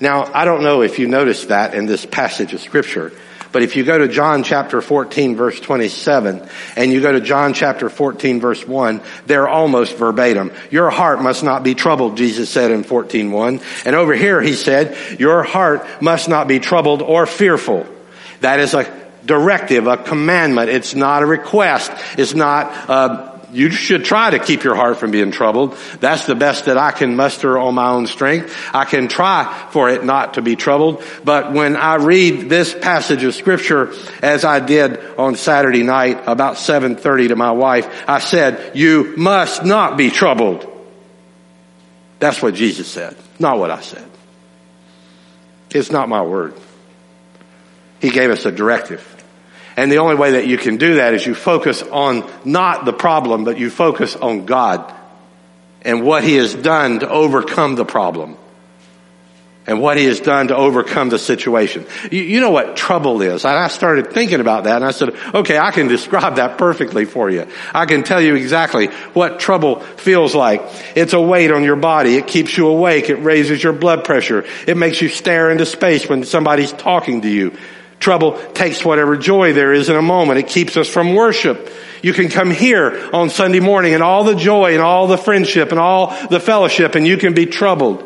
Now, 0.00 0.30
I 0.32 0.46
don't 0.46 0.62
know 0.62 0.82
if 0.82 0.98
you 0.98 1.08
noticed 1.08 1.48
that 1.48 1.74
in 1.74 1.86
this 1.86 2.06
passage 2.06 2.54
of 2.54 2.60
scripture, 2.60 3.12
but 3.52 3.62
if 3.62 3.76
you 3.76 3.84
go 3.84 3.98
to 3.98 4.08
John 4.08 4.44
chapter 4.44 4.80
14 4.80 5.36
verse 5.36 5.58
27 5.60 6.48
and 6.76 6.92
you 6.92 7.00
go 7.00 7.12
to 7.12 7.20
John 7.20 7.52
chapter 7.52 7.90
14 7.90 8.40
verse 8.40 8.66
1, 8.66 9.02
they're 9.26 9.48
almost 9.48 9.96
verbatim. 9.96 10.52
Your 10.70 10.90
heart 10.90 11.20
must 11.20 11.42
not 11.42 11.62
be 11.62 11.74
troubled, 11.74 12.16
Jesus 12.16 12.48
said 12.48 12.70
in 12.70 12.84
14.1. 12.84 13.84
And 13.84 13.96
over 13.96 14.14
here 14.14 14.40
he 14.40 14.54
said, 14.54 15.20
your 15.20 15.42
heart 15.42 15.84
must 16.00 16.28
not 16.28 16.48
be 16.48 16.60
troubled 16.60 17.02
or 17.02 17.26
fearful. 17.26 17.86
That 18.40 18.60
is 18.60 18.72
a 18.72 19.00
directive, 19.24 19.86
a 19.86 19.96
commandment. 19.96 20.70
It's 20.70 20.94
not 20.94 21.22
a 21.22 21.26
request. 21.26 21.92
It's 22.16 22.34
not, 22.34 22.88
uh, 22.88 23.29
you 23.52 23.70
should 23.70 24.04
try 24.04 24.30
to 24.30 24.38
keep 24.38 24.62
your 24.62 24.74
heart 24.74 24.98
from 24.98 25.10
being 25.10 25.30
troubled. 25.30 25.76
That's 26.00 26.26
the 26.26 26.34
best 26.34 26.66
that 26.66 26.78
I 26.78 26.92
can 26.92 27.16
muster 27.16 27.58
on 27.58 27.74
my 27.74 27.88
own 27.90 28.06
strength. 28.06 28.54
I 28.72 28.84
can 28.84 29.08
try 29.08 29.68
for 29.70 29.88
it 29.88 30.04
not 30.04 30.34
to 30.34 30.42
be 30.42 30.56
troubled. 30.56 31.02
But 31.24 31.52
when 31.52 31.76
I 31.76 31.96
read 31.96 32.48
this 32.48 32.74
passage 32.74 33.24
of 33.24 33.34
scripture, 33.34 33.92
as 34.22 34.44
I 34.44 34.60
did 34.60 34.98
on 35.18 35.36
Saturday 35.36 35.82
night 35.82 36.22
about 36.26 36.56
7.30 36.56 37.28
to 37.28 37.36
my 37.36 37.52
wife, 37.52 38.04
I 38.08 38.20
said, 38.20 38.76
you 38.76 39.14
must 39.16 39.64
not 39.64 39.96
be 39.96 40.10
troubled. 40.10 40.66
That's 42.18 42.42
what 42.42 42.54
Jesus 42.54 42.86
said, 42.86 43.16
not 43.38 43.58
what 43.58 43.70
I 43.70 43.80
said. 43.80 44.08
It's 45.70 45.90
not 45.90 46.08
my 46.08 46.22
word. 46.22 46.54
He 48.00 48.10
gave 48.10 48.30
us 48.30 48.44
a 48.44 48.52
directive. 48.52 49.19
And 49.80 49.90
the 49.90 49.96
only 49.96 50.16
way 50.16 50.32
that 50.32 50.46
you 50.46 50.58
can 50.58 50.76
do 50.76 50.96
that 50.96 51.14
is 51.14 51.24
you 51.24 51.34
focus 51.34 51.82
on 51.82 52.30
not 52.44 52.84
the 52.84 52.92
problem, 52.92 53.44
but 53.44 53.56
you 53.56 53.70
focus 53.70 54.14
on 54.14 54.44
God 54.44 54.92
and 55.80 56.04
what 56.04 56.22
He 56.22 56.34
has 56.34 56.54
done 56.54 56.98
to 56.98 57.08
overcome 57.08 57.76
the 57.76 57.86
problem 57.86 58.36
and 59.66 59.80
what 59.80 59.96
He 59.96 60.04
has 60.04 60.20
done 60.20 60.48
to 60.48 60.54
overcome 60.54 61.08
the 61.08 61.18
situation. 61.18 61.86
You, 62.12 62.20
you, 62.20 62.40
know 62.42 62.50
what 62.50 62.76
trouble 62.76 63.22
is. 63.22 63.46
And 63.46 63.56
I 63.56 63.68
started 63.68 64.12
thinking 64.12 64.40
about 64.40 64.64
that 64.64 64.76
and 64.76 64.84
I 64.84 64.90
said, 64.90 65.14
okay, 65.32 65.56
I 65.56 65.70
can 65.70 65.88
describe 65.88 66.36
that 66.36 66.58
perfectly 66.58 67.06
for 67.06 67.30
you. 67.30 67.46
I 67.74 67.86
can 67.86 68.02
tell 68.02 68.20
you 68.20 68.34
exactly 68.34 68.88
what 69.14 69.40
trouble 69.40 69.80
feels 69.80 70.34
like. 70.34 70.60
It's 70.94 71.14
a 71.14 71.20
weight 71.22 71.50
on 71.50 71.64
your 71.64 71.76
body. 71.76 72.16
It 72.16 72.26
keeps 72.26 72.54
you 72.54 72.68
awake. 72.68 73.08
It 73.08 73.16
raises 73.16 73.64
your 73.64 73.72
blood 73.72 74.04
pressure. 74.04 74.44
It 74.66 74.76
makes 74.76 75.00
you 75.00 75.08
stare 75.08 75.50
into 75.50 75.64
space 75.64 76.06
when 76.06 76.24
somebody's 76.24 76.72
talking 76.72 77.22
to 77.22 77.30
you. 77.30 77.56
Trouble 78.00 78.38
takes 78.54 78.84
whatever 78.84 79.16
joy 79.16 79.52
there 79.52 79.72
is 79.72 79.88
in 79.88 79.96
a 79.96 80.02
moment. 80.02 80.40
It 80.40 80.48
keeps 80.48 80.76
us 80.76 80.88
from 80.88 81.14
worship. 81.14 81.70
You 82.02 82.14
can 82.14 82.30
come 82.30 82.50
here 82.50 83.10
on 83.12 83.28
Sunday 83.28 83.60
morning 83.60 83.92
and 83.92 84.02
all 84.02 84.24
the 84.24 84.34
joy 84.34 84.72
and 84.72 84.80
all 84.80 85.06
the 85.06 85.18
friendship 85.18 85.70
and 85.70 85.78
all 85.78 86.16
the 86.28 86.40
fellowship 86.40 86.94
and 86.94 87.06
you 87.06 87.18
can 87.18 87.34
be 87.34 87.44
troubled 87.44 88.02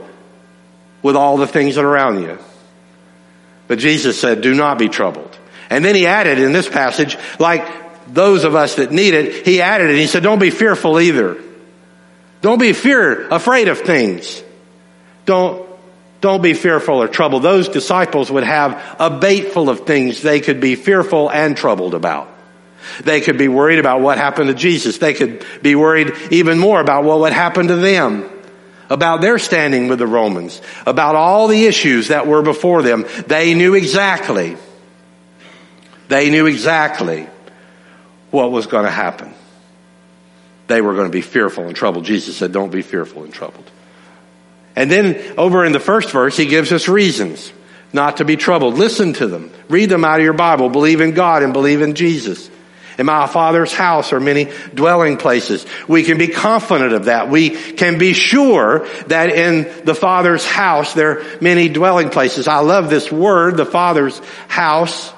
with 1.00 1.14
all 1.14 1.37
the 1.37 1.46
things 1.46 1.76
that 1.76 1.85
are 1.85 1.88
around 1.88 2.22
you. 2.22 2.38
But 3.68 3.78
Jesus 3.78 4.20
said, 4.20 4.40
do 4.40 4.52
not 4.52 4.78
be 4.78 4.88
troubled. 4.88 5.38
And 5.70 5.85
then 5.85 5.94
he 5.94 6.07
added 6.07 6.38
in 6.38 6.52
this 6.52 6.68
passage, 6.68 7.16
like 7.38 7.64
those 8.12 8.44
of 8.44 8.54
us 8.54 8.76
that 8.76 8.90
need 8.90 9.14
it, 9.14 9.46
he 9.46 9.62
added 9.62 9.87
it. 9.87 9.90
And 9.90 9.98
he 9.98 10.07
said, 10.07 10.22
don't 10.22 10.40
be 10.40 10.50
fearful 10.50 10.98
either. 10.98 11.40
Don't 12.40 12.59
be 12.59 12.72
fear, 12.72 13.28
afraid 13.28 13.68
of 13.68 13.78
things. 13.78 14.42
Don't, 15.24 15.63
don't 16.24 16.40
be 16.40 16.54
fearful 16.54 17.02
or 17.02 17.06
troubled. 17.06 17.42
Those 17.42 17.68
disciples 17.68 18.30
would 18.30 18.44
have 18.44 18.96
a 18.98 19.10
bait 19.10 19.52
full 19.52 19.68
of 19.68 19.80
things 19.80 20.22
they 20.22 20.40
could 20.40 20.58
be 20.58 20.74
fearful 20.74 21.30
and 21.30 21.54
troubled 21.54 21.92
about. 21.92 22.30
They 23.02 23.20
could 23.20 23.37
be 23.37 23.48
worried 23.48 23.78
about 23.78 24.00
what 24.00 24.16
happened 24.16 24.48
to 24.48 24.54
Jesus. 24.54 24.96
They 24.96 25.12
could 25.12 25.44
be 25.60 25.74
worried 25.74 26.14
even 26.30 26.58
more 26.58 26.80
about 26.80 27.04
what 27.04 27.18
would 27.20 27.34
happen 27.34 27.66
to 27.66 27.76
them, 27.76 28.26
about 28.88 29.20
their 29.20 29.38
standing 29.38 29.88
with 29.88 29.98
the 29.98 30.06
Romans, 30.06 30.62
about 30.87 31.14
all 31.14 31.46
the 31.46 31.66
issues 31.66 32.08
that 32.08 32.26
were 32.26 32.40
before 32.40 32.80
them. 32.80 33.04
They 33.26 33.52
knew 33.52 33.74
exactly, 33.74 34.56
they 36.08 36.30
knew 36.30 36.46
exactly 36.46 37.28
what 38.30 38.50
was 38.50 38.66
going 38.66 38.87
to 38.87 38.90
happen. 38.90 39.34
They 40.68 40.80
were 40.80 40.94
going 40.94 41.08
to 41.08 41.12
be 41.12 41.20
fearful 41.20 41.64
and 41.64 41.76
troubled. 41.76 42.06
Jesus 42.06 42.34
said, 42.34 42.50
don't 42.50 42.72
be 42.72 42.80
fearful 42.80 43.24
and 43.24 43.32
troubled. 43.34 43.70
And 44.76 44.90
then 44.90 45.34
over 45.38 45.64
in 45.64 45.72
the 45.72 45.80
first 45.80 46.10
verse, 46.10 46.37
he 46.37 46.46
gives 46.46 46.72
us 46.72 46.88
reasons 46.88 47.52
not 47.92 48.16
to 48.16 48.24
be 48.24 48.37
troubled. 48.37 48.74
Listen 48.74 49.12
to 49.14 49.26
them. 49.28 49.52
Read 49.68 49.88
them 49.88 50.04
out 50.04 50.18
of 50.18 50.24
your 50.24 50.32
Bible. 50.32 50.68
Believe 50.68 51.00
in 51.00 51.12
God 51.12 51.42
and 51.42 51.52
believe 51.52 51.80
in 51.80 51.94
Jesus. 51.94 52.50
In 52.98 53.06
my 53.06 53.26
father's 53.26 53.72
house 53.72 54.12
are 54.12 54.20
many 54.20 54.50
dwelling 54.72 55.16
places. 55.16 55.66
We 55.88 56.04
can 56.04 56.18
be 56.18 56.28
confident 56.28 56.92
of 56.92 57.06
that. 57.06 57.28
We 57.28 57.50
can 57.50 57.98
be 57.98 58.12
sure 58.12 58.87
that 59.06 59.30
in 59.30 59.84
the 59.84 59.94
father's 59.94 60.46
house 60.46 60.94
there 60.94 61.18
are 61.18 61.24
many 61.40 61.68
dwelling 61.68 62.10
places. 62.10 62.46
I 62.46 62.58
love 62.58 62.90
this 62.90 63.10
word, 63.10 63.56
the 63.56 63.66
father's 63.66 64.20
house. 64.48 65.12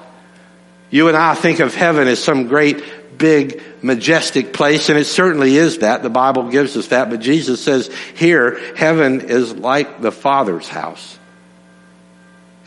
You 0.89 1.07
and 1.07 1.17
I 1.17 1.35
think 1.35 1.59
of 1.59 1.75
heaven 1.75 2.07
as 2.07 2.23
some 2.23 2.47
great 2.47 2.83
big 3.17 3.61
majestic 3.81 4.53
place 4.53 4.89
and 4.89 4.97
it 4.97 5.05
certainly 5.05 5.55
is 5.55 5.79
that. 5.79 6.03
The 6.03 6.09
Bible 6.09 6.49
gives 6.49 6.75
us 6.77 6.87
that. 6.87 7.09
But 7.09 7.19
Jesus 7.19 7.63
says 7.63 7.89
here, 8.15 8.59
heaven 8.75 9.21
is 9.21 9.53
like 9.53 10.01
the 10.01 10.11
father's 10.11 10.67
house. 10.67 11.17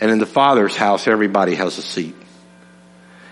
And 0.01 0.11
in 0.11 0.19
the 0.19 0.27
father's 0.27 0.77
house, 0.77 1.07
everybody 1.07 1.55
has 1.55 1.77
a 1.79 1.83
seat. 1.83 2.17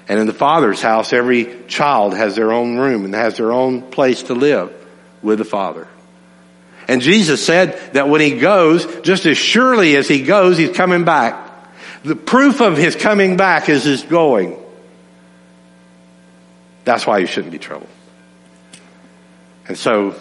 And 0.09 0.19
in 0.19 0.27
the 0.27 0.33
Father's 0.33 0.81
house, 0.81 1.13
every 1.13 1.65
child 1.69 2.15
has 2.15 2.35
their 2.35 2.51
own 2.51 2.79
room 2.79 3.05
and 3.05 3.15
has 3.15 3.37
their 3.37 3.53
own 3.53 3.83
place 3.83 4.25
to 4.25 4.35
live 4.35 4.73
with 5.23 5.39
the 5.39 5.45
Father. 5.45 5.87
And 6.89 7.03
Jesus 7.03 7.45
said 7.45 7.79
that 7.93 8.09
when 8.09 8.23
he 8.23 8.39
goes, 8.39 8.87
just 9.03 9.27
as 9.27 9.37
surely 9.37 9.97
as 9.97 10.09
he 10.09 10.23
goes, 10.23 10.57
he's 10.57 10.75
coming 10.75 11.05
back. 11.05 11.45
The 12.05 12.17
proof 12.17 12.63
of 12.63 12.79
his 12.79 12.97
coming 12.97 13.37
back 13.37 13.69
is 13.69 13.85
his 13.85 14.03
going. 14.03 14.59
That's 16.89 17.07
why 17.07 17.19
you 17.19 17.27
shouldn't 17.27 17.53
be 17.53 17.59
troubled. 17.59 17.91
And 19.67 19.77
so 19.77 20.15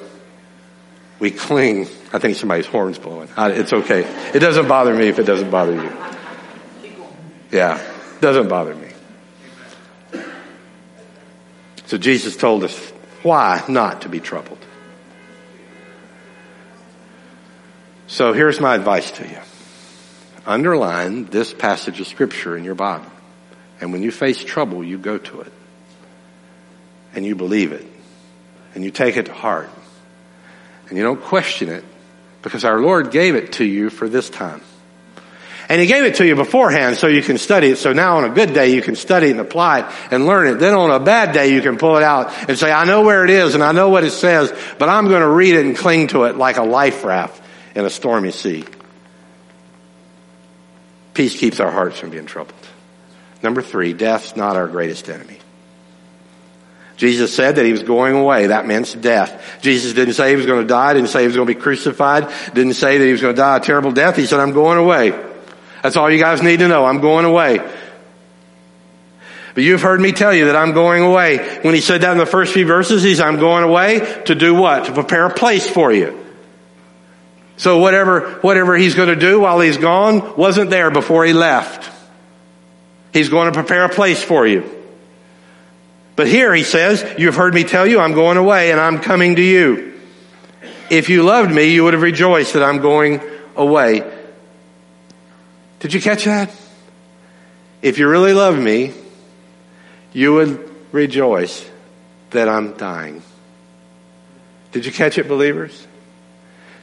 we 1.18 1.32
cling. 1.32 1.88
I 2.12 2.20
think 2.20 2.36
somebody's 2.36 2.66
horn's 2.66 3.00
blowing. 3.00 3.30
It's 3.38 3.72
okay. 3.72 4.02
It 4.34 4.40
doesn't 4.40 4.68
bother 4.68 4.94
me 4.94 5.08
if 5.08 5.18
it 5.18 5.24
doesn't 5.24 5.50
bother 5.50 5.76
you. 5.76 5.90
Yeah, 7.54 7.80
it 7.80 8.20
doesn't 8.20 8.50
bother 8.50 8.76
me. 8.76 8.90
So 11.86 11.98
Jesus 11.98 12.36
told 12.36 12.66
us 12.66 12.78
why 13.24 13.64
not 13.70 14.02
to 14.02 14.10
be 14.10 14.20
troubled. 14.20 14.60
So 18.08 18.34
here's 18.34 18.60
my 18.60 18.76
advice 18.76 19.10
to 19.12 19.24
you. 19.26 19.40
Underline 20.46 21.28
this 21.28 21.54
passage 21.54 22.02
of 22.02 22.08
scripture 22.08 22.58
in 22.58 22.66
your 22.66 22.76
Bible. 22.76 23.10
And 23.80 23.94
when 23.94 24.04
you 24.04 24.12
face 24.12 24.44
trouble, 24.44 24.84
you 24.84 24.98
go 24.98 25.18
to 25.18 25.42
it. 25.42 25.54
And 27.13 27.26
you 27.26 27.36
believe 27.36 27.72
it. 27.72 27.86
And 28.76 28.84
you 28.84 28.91
take 28.91 29.17
it 29.17 29.28
to 29.28 29.34
heart. 29.34 29.70
And 30.89 30.98
you 30.98 31.04
don't 31.04 31.22
question 31.22 31.70
it 31.70 31.84
because 32.41 32.63
our 32.63 32.80
Lord 32.80 33.12
gave 33.12 33.36
it 33.36 33.54
to 33.54 33.65
you 33.65 33.89
for 33.89 34.08
this 34.08 34.30
time. 34.30 34.62
And 35.70 35.82
he 35.82 35.88
gave 35.88 36.06
it 36.06 36.15
to 36.15 36.26
you 36.26 36.36
beforehand 36.36 36.96
so 36.96 37.08
you 37.08 37.22
can 37.22 37.38
study 37.38 37.67
it. 37.67 37.78
So 37.78 37.91
now 37.91 38.17
on 38.17 38.24
a 38.24 38.30
good 38.30 38.54
day 38.54 38.74
you 38.74 38.82
can 38.82 38.96
study 38.96 39.32
and 39.32 39.39
apply 39.39 39.80
it 39.80 39.86
and 40.12 40.26
learn 40.26 40.48
it. 40.48 40.60
Then 40.60 40.74
on 40.74 40.91
a 40.91 41.00
bad 41.00 41.34
day 41.34 41.54
you 41.54 41.62
can 41.62 41.78
pull 41.78 41.98
it 41.98 42.04
out 42.04 42.32
and 42.48 42.58
say, 42.58 42.72
I 42.72 42.86
know 42.86 43.02
where 43.02 43.26
it 43.26 43.30
is 43.30 43.54
and 43.54 43.62
I 43.62 43.74
know 43.74 43.89
what 43.89 44.06
it 44.06 44.12
says, 44.12 44.54
but 44.80 44.88
I'm 44.88 45.10
going 45.10 45.22
to 45.22 45.30
read 45.30 45.56
it 45.56 45.65
and 45.65 45.76
cling 45.76 46.08
to 46.08 46.24
it 46.24 46.38
like 46.38 46.56
a 46.56 46.63
life 46.63 47.04
raft 47.04 47.41
in 47.76 47.84
a 47.84 47.89
stormy 47.89 48.32
sea. 48.32 48.63
Peace 51.13 51.36
keeps 51.36 51.60
our 51.60 51.72
hearts 51.72 52.00
from 52.00 52.12
being 52.12 52.28
troubled. 52.28 52.54
Number 53.43 53.62
three, 53.62 53.91
death's 53.91 54.36
not 54.36 54.56
our 54.56 54.67
greatest 54.67 55.10
enemy. 55.10 55.39
Jesus 56.98 57.34
said 57.34 57.56
that 57.56 57.66
he 57.66 57.72
was 57.72 57.84
going 57.84 58.16
away. 58.16 58.48
That 58.48 58.66
meant 58.66 59.00
death. 59.00 59.60
Jesus 59.62 59.94
didn't 59.94 60.16
say 60.16 60.32
he 60.32 60.36
was 60.36 60.48
going 60.48 60.62
to 60.62 60.68
die, 60.68 60.94
didn't 60.94 61.10
say 61.10 61.22
he 61.22 61.28
was 61.28 61.36
going 61.36 61.48
to 61.48 61.54
be 61.54 61.60
crucified, 61.60 62.28
didn't 62.54 62.74
say 62.74 62.98
that 62.98 63.06
he 63.06 63.12
was 63.12 63.22
going 63.22 63.36
to 63.36 63.40
die 63.40 63.58
a 63.58 63.60
terrible 63.60 63.92
death. 63.92 64.16
He 64.16 64.26
said, 64.26 64.40
I'm 64.40 64.52
going 64.52 64.80
away. 64.80 65.12
That's 65.84 65.96
all 65.96 66.10
you 66.10 66.20
guys 66.20 66.42
need 66.42 66.60
to 66.60 66.68
know. 66.68 66.86
I'm 66.86 67.00
going 67.00 67.26
away. 67.26 67.60
But 69.54 69.64
you've 69.64 69.82
heard 69.82 70.02
me 70.02 70.12
tell 70.12 70.34
you 70.34 70.46
that 70.46 70.56
I'm 70.56 70.74
going 70.74 71.04
away. 71.04 71.60
When 71.62 71.74
he 71.74 71.82
said 71.82 72.02
that 72.02 72.12
in 72.12 72.18
the 72.18 72.26
first 72.26 72.54
few 72.54 72.66
verses, 72.66 73.04
he's, 73.04 73.20
I'm 73.20 73.40
going 73.40 73.64
away 73.64 74.22
to 74.26 74.36
do 74.36 74.56
what? 74.56 74.86
To 74.86 74.92
prepare 74.92 75.28
a 75.28 75.34
place 75.34 75.70
for 75.70 75.92
you. 75.92 76.24
So 77.58 77.80
whatever, 77.80 78.40
whatever 78.42 78.76
he's 78.76 78.94
going 78.94 79.10
to 79.10 79.16
do 79.16 79.40
while 79.40 79.60
he's 79.60 79.78
gone 79.78 80.36
wasn't 80.36 80.70
there 80.70 80.92
before 80.92 81.26
he 81.26 81.34
left. 81.34 81.92
He's 83.14 83.30
going 83.30 83.52
to 83.52 83.60
prepare 83.60 83.86
a 83.86 83.90
place 83.90 84.24
for 84.24 84.46
you. 84.46 84.77
But 86.18 86.28
here 86.28 86.52
he 86.52 86.64
says, 86.64 87.06
you've 87.20 87.36
heard 87.36 87.54
me 87.54 87.64
tell 87.64 87.86
you 87.86 88.00
I'm 88.00 88.14
going 88.14 88.38
away 88.38 88.72
and 88.72 88.80
I'm 88.82 89.00
coming 89.00 89.36
to 89.36 89.42
you. 89.42 89.94
If 90.90 91.10
you 91.10 91.22
loved 91.22 91.54
me, 91.54 91.66
you 91.66 91.84
would 91.84 91.94
have 91.94 92.02
rejoiced 92.02 92.54
that 92.54 92.64
I'm 92.64 92.82
going 92.82 93.22
away. 93.56 94.02
Did 95.80 95.94
you 95.94 96.02
catch 96.02 96.26
that? 96.26 96.52
If 97.84 98.00
you 98.00 98.10
really 98.10 98.34
love 98.34 98.58
me, 98.58 98.96
you 100.12 100.34
would 100.34 100.68
rejoice 100.92 101.70
that 102.32 102.50
I'm 102.50 102.74
dying. 102.74 103.22
Did 104.72 104.88
you 104.88 104.92
catch 104.92 105.20
it, 105.20 105.28
believers? 105.28 105.86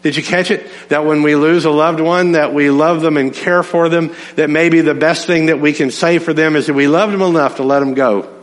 Did 0.03 0.15
you 0.17 0.23
catch 0.23 0.53
it? 0.53 0.71
That 0.91 1.05
when 1.07 1.23
we 1.23 1.35
lose 1.35 1.65
a 1.65 1.71
loved 1.71 1.99
one, 1.99 2.33
that 2.33 2.55
we 2.55 2.71
love 2.71 3.01
them 3.01 3.17
and 3.17 3.35
care 3.35 3.65
for 3.65 3.89
them, 3.89 4.15
that 4.37 4.49
maybe 4.49 4.81
the 4.81 4.95
best 4.95 5.27
thing 5.27 5.47
that 5.47 5.59
we 5.59 5.73
can 5.73 5.91
say 5.91 6.21
for 6.21 6.33
them 6.33 6.55
is 6.55 6.69
that 6.69 6.75
we 6.75 6.87
loved 6.87 7.13
them 7.13 7.23
enough 7.23 7.57
to 7.57 7.65
let 7.65 7.81
them 7.81 7.95
go 7.95 8.34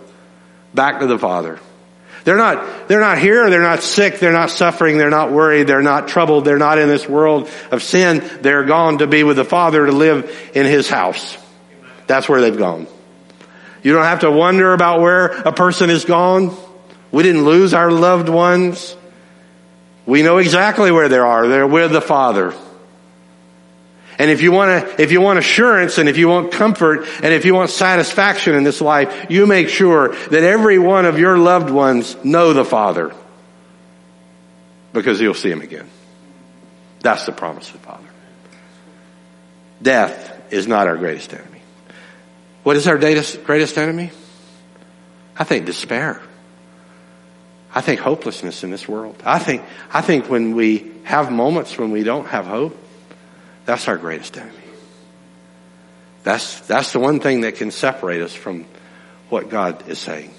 back 0.73 0.99
to 0.99 1.07
the 1.07 1.19
Father. 1.19 1.59
They're 2.23 2.37
not, 2.37 2.87
they're 2.87 2.99
not 2.99 3.17
here, 3.17 3.49
they're 3.49 3.63
not 3.63 3.81
sick, 3.81 4.19
they're 4.19 4.31
not 4.31 4.51
suffering, 4.51 4.97
they're 4.97 5.09
not 5.09 5.31
worried, 5.31 5.65
they're 5.65 5.81
not 5.81 6.07
troubled, 6.07 6.45
they're 6.45 6.59
not 6.59 6.77
in 6.77 6.87
this 6.87 7.09
world 7.09 7.49
of 7.71 7.81
sin. 7.81 8.23
They're 8.41 8.63
gone 8.63 8.99
to 8.99 9.07
be 9.07 9.23
with 9.23 9.37
the 9.37 9.45
Father 9.45 9.85
to 9.85 9.91
live 9.91 10.51
in 10.53 10.67
His 10.67 10.87
house. 10.87 11.37
That's 12.05 12.29
where 12.29 12.41
they've 12.41 12.57
gone. 12.57 12.87
You 13.81 13.93
don't 13.93 14.03
have 14.03 14.19
to 14.19 14.29
wonder 14.29 14.73
about 14.73 15.01
where 15.01 15.25
a 15.25 15.51
person 15.51 15.89
is 15.89 16.05
gone. 16.05 16.55
We 17.11 17.23
didn't 17.23 17.45
lose 17.45 17.73
our 17.73 17.91
loved 17.91 18.29
ones. 18.29 18.95
We 20.05 20.21
know 20.21 20.37
exactly 20.37 20.91
where 20.91 21.09
they 21.09 21.17
are. 21.17 21.47
They're 21.47 21.67
with 21.67 21.91
the 21.91 22.01
Father. 22.01 22.53
And 24.21 24.29
if 24.29 24.43
you 24.43 24.51
want 24.51 24.85
to, 24.85 25.01
if 25.01 25.11
you 25.11 25.19
want 25.19 25.39
assurance 25.39 25.97
and 25.97 26.07
if 26.07 26.15
you 26.15 26.27
want 26.27 26.51
comfort 26.51 27.07
and 27.23 27.33
if 27.33 27.43
you 27.43 27.55
want 27.55 27.71
satisfaction 27.71 28.53
in 28.53 28.63
this 28.63 28.79
life, 28.79 29.31
you 29.31 29.47
make 29.47 29.67
sure 29.67 30.13
that 30.13 30.43
every 30.43 30.77
one 30.77 31.05
of 31.05 31.17
your 31.17 31.39
loved 31.39 31.71
ones 31.71 32.15
know 32.23 32.53
the 32.53 32.63
Father. 32.63 33.15
Because 34.93 35.19
you'll 35.19 35.33
see 35.33 35.49
him 35.49 35.61
again. 35.61 35.89
That's 36.99 37.25
the 37.25 37.31
promise 37.31 37.73
of 37.73 37.81
the 37.81 37.87
Father. 37.87 38.07
Death 39.81 40.39
is 40.53 40.67
not 40.67 40.85
our 40.85 40.97
greatest 40.97 41.33
enemy. 41.33 41.63
What 42.61 42.77
is 42.77 42.87
our 42.87 42.99
greatest 42.99 43.77
enemy? 43.79 44.11
I 45.35 45.45
think 45.45 45.65
despair. 45.65 46.21
I 47.73 47.81
think 47.81 47.99
hopelessness 47.99 48.63
in 48.63 48.69
this 48.69 48.87
world. 48.87 49.15
I 49.25 49.39
think, 49.39 49.63
I 49.91 50.01
think 50.01 50.29
when 50.29 50.55
we 50.55 50.91
have 51.05 51.31
moments 51.31 51.75
when 51.75 51.89
we 51.89 52.03
don't 52.03 52.27
have 52.27 52.45
hope, 52.45 52.77
that's 53.65 53.87
our 53.87 53.97
greatest 53.97 54.37
enemy. 54.37 54.57
That's, 56.23 56.59
that's 56.61 56.91
the 56.93 56.99
one 56.99 57.19
thing 57.19 57.41
that 57.41 57.55
can 57.55 57.71
separate 57.71 58.21
us 58.21 58.33
from 58.33 58.65
what 59.29 59.49
God 59.49 59.87
is 59.89 59.99
saying. 59.99 60.33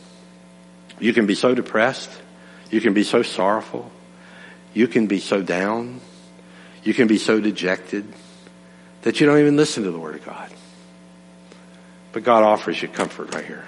You 1.00 1.12
can 1.12 1.26
be 1.26 1.34
so 1.34 1.54
depressed. 1.54 2.10
You 2.70 2.80
can 2.80 2.94
be 2.94 3.02
so 3.02 3.22
sorrowful. 3.22 3.90
You 4.74 4.86
can 4.86 5.06
be 5.06 5.18
so 5.18 5.42
down. 5.42 6.00
You 6.84 6.94
can 6.94 7.08
be 7.08 7.18
so 7.18 7.40
dejected 7.40 8.06
that 9.02 9.20
you 9.20 9.26
don't 9.26 9.38
even 9.38 9.56
listen 9.56 9.84
to 9.84 9.90
the 9.90 9.98
Word 9.98 10.14
of 10.14 10.24
God. 10.24 10.50
But 12.12 12.24
God 12.24 12.42
offers 12.42 12.80
you 12.80 12.88
comfort 12.88 13.34
right 13.34 13.44
here. 13.44 13.64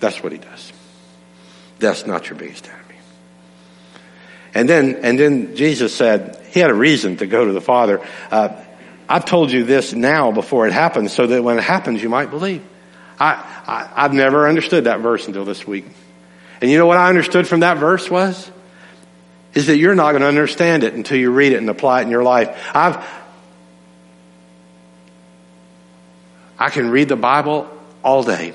That's 0.00 0.22
what 0.22 0.32
He 0.32 0.38
does. 0.38 0.72
That's 1.78 2.06
not 2.06 2.28
your 2.28 2.38
biggest 2.38 2.66
enemy. 2.66 2.82
And 4.54 4.68
then, 4.68 5.00
and 5.02 5.18
then 5.18 5.54
Jesus 5.56 5.94
said 5.94 6.37
he 6.50 6.60
had 6.60 6.70
a 6.70 6.74
reason 6.74 7.16
to 7.18 7.26
go 7.26 7.44
to 7.44 7.52
the 7.52 7.60
Father. 7.60 8.00
Uh, 8.30 8.60
I've 9.08 9.24
told 9.24 9.50
you 9.50 9.64
this 9.64 9.92
now 9.92 10.32
before 10.32 10.66
it 10.66 10.72
happens 10.72 11.12
so 11.12 11.26
that 11.26 11.42
when 11.42 11.58
it 11.58 11.64
happens 11.64 12.02
you 12.02 12.08
might 12.08 12.30
believe. 12.30 12.62
I, 13.18 13.32
I, 13.66 14.04
I've 14.04 14.12
never 14.12 14.48
understood 14.48 14.84
that 14.84 15.00
verse 15.00 15.26
until 15.26 15.44
this 15.44 15.66
week. 15.66 15.86
And 16.60 16.70
you 16.70 16.78
know 16.78 16.86
what 16.86 16.98
I 16.98 17.08
understood 17.08 17.46
from 17.46 17.60
that 17.60 17.78
verse 17.78 18.10
was? 18.10 18.50
Is 19.54 19.66
that 19.68 19.78
you're 19.78 19.94
not 19.94 20.12
going 20.12 20.22
to 20.22 20.28
understand 20.28 20.84
it 20.84 20.94
until 20.94 21.18
you 21.18 21.30
read 21.30 21.52
it 21.52 21.56
and 21.56 21.68
apply 21.70 22.00
it 22.00 22.04
in 22.04 22.10
your 22.10 22.22
life. 22.22 22.70
I've, 22.74 23.04
I 26.58 26.70
can 26.70 26.90
read 26.90 27.08
the 27.08 27.16
Bible 27.16 27.68
all 28.02 28.22
day. 28.22 28.52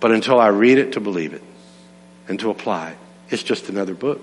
But 0.00 0.12
until 0.12 0.38
I 0.38 0.48
read 0.48 0.78
it 0.78 0.92
to 0.92 1.00
believe 1.00 1.32
it 1.32 1.42
and 2.28 2.38
to 2.40 2.50
apply 2.50 2.90
it, 2.90 2.98
it's 3.30 3.42
just 3.42 3.68
another 3.68 3.94
book. 3.94 4.20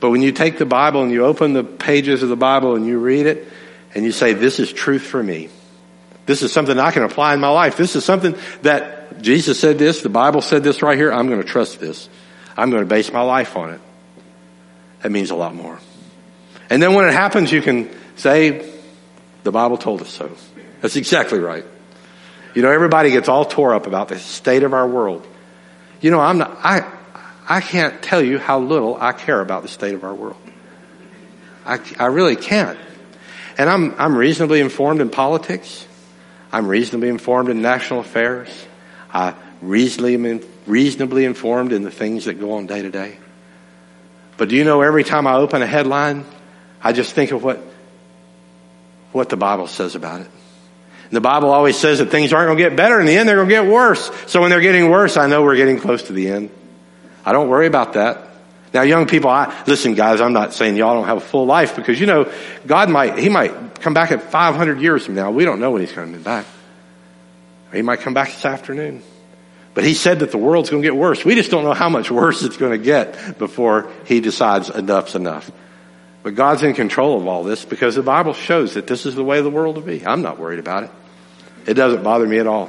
But 0.00 0.10
when 0.10 0.22
you 0.22 0.32
take 0.32 0.58
the 0.58 0.66
Bible 0.66 1.02
and 1.02 1.12
you 1.12 1.24
open 1.24 1.52
the 1.52 1.64
pages 1.64 2.22
of 2.22 2.28
the 2.28 2.36
Bible 2.36 2.74
and 2.74 2.86
you 2.86 2.98
read 2.98 3.26
it 3.26 3.48
and 3.94 4.04
you 4.04 4.12
say, 4.12 4.32
this 4.32 4.58
is 4.58 4.72
truth 4.72 5.02
for 5.02 5.22
me. 5.22 5.48
This 6.26 6.42
is 6.42 6.52
something 6.52 6.78
I 6.78 6.90
can 6.90 7.02
apply 7.02 7.34
in 7.34 7.40
my 7.40 7.48
life. 7.48 7.76
This 7.76 7.96
is 7.96 8.04
something 8.04 8.36
that 8.62 9.20
Jesus 9.20 9.60
said 9.60 9.78
this, 9.78 10.02
the 10.02 10.08
Bible 10.08 10.40
said 10.40 10.64
this 10.64 10.82
right 10.82 10.96
here. 10.96 11.12
I'm 11.12 11.28
going 11.28 11.42
to 11.42 11.46
trust 11.46 11.80
this. 11.80 12.08
I'm 12.56 12.70
going 12.70 12.82
to 12.82 12.88
base 12.88 13.12
my 13.12 13.22
life 13.22 13.56
on 13.56 13.74
it. 13.74 13.80
That 15.02 15.10
means 15.10 15.30
a 15.30 15.34
lot 15.34 15.54
more. 15.54 15.78
And 16.70 16.82
then 16.82 16.94
when 16.94 17.06
it 17.06 17.12
happens, 17.12 17.52
you 17.52 17.60
can 17.60 17.90
say, 18.16 18.70
the 19.42 19.52
Bible 19.52 19.76
told 19.76 20.00
us 20.00 20.08
so. 20.08 20.30
That's 20.80 20.96
exactly 20.96 21.38
right. 21.38 21.64
You 22.54 22.62
know, 22.62 22.70
everybody 22.70 23.10
gets 23.10 23.28
all 23.28 23.44
tore 23.44 23.74
up 23.74 23.86
about 23.86 24.08
the 24.08 24.18
state 24.18 24.62
of 24.62 24.72
our 24.72 24.86
world. 24.86 25.26
You 26.00 26.10
know, 26.10 26.20
I'm 26.20 26.38
not, 26.38 26.58
I, 26.62 26.90
I 27.48 27.60
can't 27.60 28.02
tell 28.02 28.22
you 28.22 28.38
how 28.38 28.60
little 28.60 28.96
I 29.00 29.12
care 29.12 29.40
about 29.40 29.62
the 29.62 29.68
state 29.68 29.94
of 29.94 30.04
our 30.04 30.14
world. 30.14 30.36
I, 31.64 31.80
I 31.98 32.06
really 32.06 32.36
can't. 32.36 32.78
And 33.58 33.68
I'm, 33.68 33.94
I'm 33.98 34.16
reasonably 34.16 34.60
informed 34.60 35.00
in 35.00 35.10
politics. 35.10 35.86
I'm 36.52 36.66
reasonably 36.66 37.08
informed 37.08 37.48
in 37.48 37.62
national 37.62 38.00
affairs. 38.00 38.48
I 39.12 39.34
reasonably, 39.60 40.40
reasonably 40.66 41.24
informed 41.24 41.72
in 41.72 41.82
the 41.82 41.90
things 41.90 42.24
that 42.26 42.34
go 42.34 42.52
on 42.52 42.66
day 42.66 42.82
to 42.82 42.90
day. 42.90 43.16
But 44.36 44.48
do 44.48 44.56
you 44.56 44.64
know 44.64 44.80
every 44.82 45.04
time 45.04 45.26
I 45.26 45.34
open 45.34 45.62
a 45.62 45.66
headline, 45.66 46.24
I 46.82 46.92
just 46.92 47.12
think 47.14 47.30
of 47.32 47.44
what, 47.44 47.60
what 49.12 49.28
the 49.28 49.36
Bible 49.36 49.68
says 49.68 49.94
about 49.94 50.22
it. 50.22 50.28
The 51.10 51.20
Bible 51.20 51.50
always 51.50 51.78
says 51.78 51.98
that 51.98 52.10
things 52.10 52.32
aren't 52.32 52.48
going 52.48 52.56
to 52.56 52.64
get 52.64 52.74
better. 52.74 52.98
In 52.98 53.04
the 53.04 53.14
end, 53.14 53.28
they're 53.28 53.36
going 53.36 53.48
to 53.50 53.54
get 53.54 53.66
worse. 53.66 54.10
So 54.28 54.40
when 54.40 54.48
they're 54.48 54.62
getting 54.62 54.90
worse, 54.90 55.18
I 55.18 55.26
know 55.26 55.42
we're 55.42 55.56
getting 55.56 55.78
close 55.78 56.04
to 56.04 56.14
the 56.14 56.28
end. 56.28 56.50
I 57.24 57.32
don't 57.32 57.48
worry 57.48 57.66
about 57.66 57.94
that. 57.94 58.28
Now, 58.74 58.82
young 58.82 59.06
people, 59.06 59.28
I, 59.28 59.62
listen, 59.66 59.94
guys, 59.94 60.20
I'm 60.20 60.32
not 60.32 60.54
saying 60.54 60.76
y'all 60.76 60.94
don't 60.94 61.06
have 61.06 61.18
a 61.18 61.20
full 61.20 61.44
life 61.44 61.76
because, 61.76 62.00
you 62.00 62.06
know, 62.06 62.32
God 62.66 62.88
might, 62.88 63.18
He 63.18 63.28
might 63.28 63.80
come 63.80 63.92
back 63.92 64.12
at 64.12 64.22
500 64.22 64.80
years 64.80 65.04
from 65.04 65.14
now. 65.14 65.30
We 65.30 65.44
don't 65.44 65.60
know 65.60 65.70
when 65.70 65.82
He's 65.82 65.92
coming 65.92 66.22
back. 66.22 66.46
He 67.72 67.82
might 67.82 68.00
come 68.00 68.14
back 68.14 68.28
this 68.28 68.44
afternoon. 68.46 69.02
But 69.74 69.84
He 69.84 69.92
said 69.92 70.20
that 70.20 70.30
the 70.30 70.38
world's 70.38 70.70
going 70.70 70.82
to 70.82 70.86
get 70.86 70.96
worse. 70.96 71.22
We 71.24 71.34
just 71.34 71.50
don't 71.50 71.64
know 71.64 71.74
how 71.74 71.90
much 71.90 72.10
worse 72.10 72.42
it's 72.42 72.56
going 72.56 72.72
to 72.72 72.82
get 72.82 73.38
before 73.38 73.90
He 74.06 74.20
decides 74.20 74.70
enough's 74.70 75.14
enough. 75.14 75.50
But 76.22 76.34
God's 76.34 76.62
in 76.62 76.74
control 76.74 77.20
of 77.20 77.26
all 77.26 77.42
this 77.42 77.64
because 77.64 77.94
the 77.94 78.02
Bible 78.02 78.32
shows 78.32 78.74
that 78.74 78.86
this 78.86 79.04
is 79.04 79.14
the 79.14 79.24
way 79.24 79.42
the 79.42 79.50
world 79.50 79.76
will 79.76 79.82
be. 79.82 80.06
I'm 80.06 80.22
not 80.22 80.38
worried 80.38 80.60
about 80.60 80.84
it. 80.84 80.90
It 81.66 81.74
doesn't 81.74 82.02
bother 82.02 82.26
me 82.26 82.38
at 82.38 82.46
all. 82.46 82.66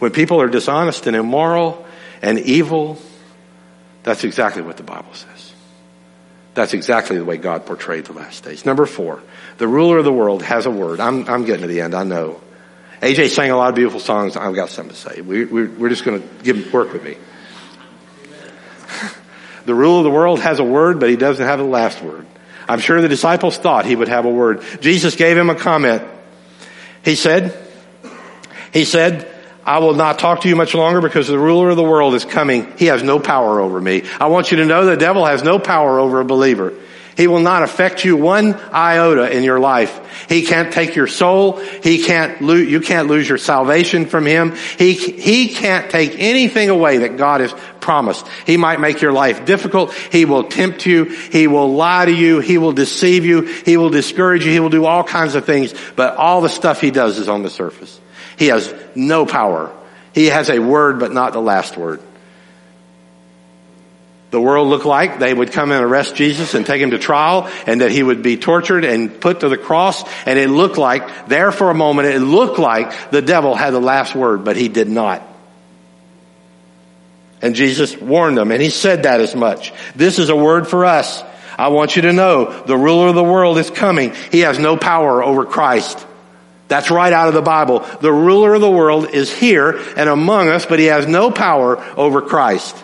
When 0.00 0.10
people 0.10 0.40
are 0.40 0.48
dishonest 0.48 1.06
and 1.06 1.16
immoral 1.16 1.86
and 2.20 2.38
evil, 2.38 2.98
that's 4.02 4.24
exactly 4.24 4.62
what 4.62 4.76
the 4.76 4.82
Bible 4.82 5.12
says. 5.14 5.52
That's 6.54 6.74
exactly 6.74 7.16
the 7.16 7.24
way 7.24 7.38
God 7.38 7.64
portrayed 7.64 8.04
the 8.04 8.12
last 8.12 8.44
days. 8.44 8.66
Number 8.66 8.84
four, 8.84 9.22
the 9.58 9.66
ruler 9.66 9.98
of 9.98 10.04
the 10.04 10.12
world 10.12 10.42
has 10.42 10.66
a 10.66 10.70
word. 10.70 11.00
I'm, 11.00 11.28
I'm 11.28 11.44
getting 11.44 11.62
to 11.62 11.68
the 11.68 11.80
end, 11.80 11.94
I 11.94 12.04
know. 12.04 12.40
AJ 13.00 13.30
sang 13.30 13.50
a 13.50 13.56
lot 13.56 13.70
of 13.70 13.74
beautiful 13.74 14.00
songs. 14.00 14.36
I've 14.36 14.54
got 14.54 14.68
something 14.68 14.94
to 14.94 15.00
say. 15.00 15.20
We, 15.22 15.44
we, 15.44 15.66
we're 15.66 15.88
just 15.88 16.04
going 16.04 16.20
to 16.20 16.28
give 16.44 16.72
work 16.72 16.92
with 16.92 17.02
me. 17.02 17.16
the 19.64 19.74
ruler 19.74 19.98
of 19.98 20.04
the 20.04 20.10
world 20.10 20.40
has 20.40 20.58
a 20.58 20.64
word, 20.64 21.00
but 21.00 21.08
he 21.08 21.16
doesn't 21.16 21.44
have 21.44 21.58
the 21.58 21.64
last 21.64 22.02
word. 22.02 22.26
I'm 22.68 22.78
sure 22.78 23.00
the 23.00 23.08
disciples 23.08 23.56
thought 23.56 23.86
he 23.86 23.96
would 23.96 24.08
have 24.08 24.24
a 24.24 24.30
word. 24.30 24.62
Jesus 24.80 25.16
gave 25.16 25.36
him 25.36 25.50
a 25.50 25.54
comment. 25.54 26.02
He 27.04 27.16
said, 27.16 27.58
he 28.72 28.84
said, 28.84 29.28
I 29.64 29.78
will 29.78 29.94
not 29.94 30.18
talk 30.18 30.40
to 30.40 30.48
you 30.48 30.56
much 30.56 30.74
longer 30.74 31.00
because 31.00 31.28
the 31.28 31.38
ruler 31.38 31.70
of 31.70 31.76
the 31.76 31.84
world 31.84 32.14
is 32.14 32.24
coming. 32.24 32.72
He 32.76 32.86
has 32.86 33.02
no 33.02 33.20
power 33.20 33.60
over 33.60 33.80
me. 33.80 34.02
I 34.18 34.26
want 34.26 34.50
you 34.50 34.56
to 34.58 34.64
know 34.64 34.86
the 34.86 34.96
devil 34.96 35.24
has 35.24 35.42
no 35.42 35.58
power 35.58 36.00
over 36.00 36.20
a 36.20 36.24
believer. 36.24 36.74
He 37.16 37.26
will 37.26 37.40
not 37.40 37.62
affect 37.62 38.04
you 38.04 38.16
one 38.16 38.54
iota 38.72 39.30
in 39.30 39.44
your 39.44 39.60
life. 39.60 40.26
He 40.28 40.46
can't 40.46 40.72
take 40.72 40.94
your 40.94 41.06
soul. 41.06 41.58
He 41.58 42.02
can't 42.02 42.40
lose, 42.40 42.70
you 42.70 42.80
can't 42.80 43.08
lose 43.08 43.28
your 43.28 43.38
salvation 43.38 44.06
from 44.06 44.24
him. 44.24 44.56
He, 44.78 44.94
he 44.94 45.48
can't 45.48 45.90
take 45.90 46.18
anything 46.18 46.70
away 46.70 46.98
that 46.98 47.18
God 47.18 47.40
has 47.40 47.54
promised. 47.80 48.26
He 48.46 48.56
might 48.56 48.80
make 48.80 49.02
your 49.02 49.12
life 49.12 49.44
difficult. 49.44 49.92
He 49.92 50.24
will 50.24 50.44
tempt 50.44 50.86
you. 50.86 51.04
He 51.04 51.48
will 51.48 51.74
lie 51.74 52.06
to 52.06 52.12
you. 52.12 52.40
He 52.40 52.56
will 52.56 52.72
deceive 52.72 53.26
you. 53.26 53.42
He 53.42 53.76
will 53.76 53.90
discourage 53.90 54.46
you. 54.46 54.52
He 54.52 54.60
will 54.60 54.70
do 54.70 54.86
all 54.86 55.04
kinds 55.04 55.34
of 55.34 55.44
things. 55.44 55.74
But 55.94 56.16
all 56.16 56.40
the 56.40 56.48
stuff 56.48 56.80
he 56.80 56.90
does 56.90 57.18
is 57.18 57.28
on 57.28 57.42
the 57.42 57.50
surface. 57.50 58.00
He 58.42 58.48
has 58.48 58.74
no 58.96 59.24
power. 59.24 59.70
He 60.12 60.26
has 60.26 60.50
a 60.50 60.58
word, 60.58 60.98
but 60.98 61.12
not 61.12 61.32
the 61.32 61.40
last 61.40 61.76
word. 61.76 62.00
The 64.32 64.40
world 64.40 64.66
looked 64.66 64.84
like 64.84 65.20
they 65.20 65.32
would 65.32 65.52
come 65.52 65.70
and 65.70 65.84
arrest 65.84 66.16
Jesus 66.16 66.54
and 66.54 66.66
take 66.66 66.82
him 66.82 66.90
to 66.90 66.98
trial 66.98 67.48
and 67.68 67.82
that 67.82 67.92
he 67.92 68.02
would 68.02 68.20
be 68.20 68.36
tortured 68.36 68.84
and 68.84 69.20
put 69.20 69.40
to 69.40 69.48
the 69.48 69.56
cross. 69.56 70.02
And 70.26 70.40
it 70.40 70.50
looked 70.50 70.76
like, 70.76 71.28
there 71.28 71.52
for 71.52 71.70
a 71.70 71.74
moment, 71.74 72.08
it 72.08 72.18
looked 72.18 72.58
like 72.58 73.12
the 73.12 73.22
devil 73.22 73.54
had 73.54 73.70
the 73.70 73.80
last 73.80 74.12
word, 74.12 74.44
but 74.44 74.56
he 74.56 74.66
did 74.66 74.88
not. 74.88 75.22
And 77.40 77.54
Jesus 77.54 77.96
warned 77.96 78.36
them 78.36 78.50
and 78.50 78.60
he 78.60 78.70
said 78.70 79.04
that 79.04 79.20
as 79.20 79.36
much. 79.36 79.72
This 79.94 80.18
is 80.18 80.30
a 80.30 80.36
word 80.36 80.66
for 80.66 80.84
us. 80.84 81.22
I 81.56 81.68
want 81.68 81.94
you 81.94 82.02
to 82.02 82.12
know 82.12 82.64
the 82.64 82.76
ruler 82.76 83.06
of 83.06 83.14
the 83.14 83.22
world 83.22 83.58
is 83.58 83.70
coming. 83.70 84.12
He 84.32 84.40
has 84.40 84.58
no 84.58 84.76
power 84.76 85.22
over 85.22 85.44
Christ. 85.44 86.08
That's 86.68 86.90
right 86.90 87.12
out 87.12 87.28
of 87.28 87.34
the 87.34 87.42
Bible. 87.42 87.80
The 88.00 88.12
ruler 88.12 88.54
of 88.54 88.60
the 88.60 88.70
world 88.70 89.10
is 89.10 89.32
here 89.32 89.78
and 89.96 90.08
among 90.08 90.48
us, 90.48 90.64
but 90.64 90.78
he 90.78 90.86
has 90.86 91.06
no 91.06 91.30
power 91.30 91.78
over 91.96 92.22
Christ. 92.22 92.76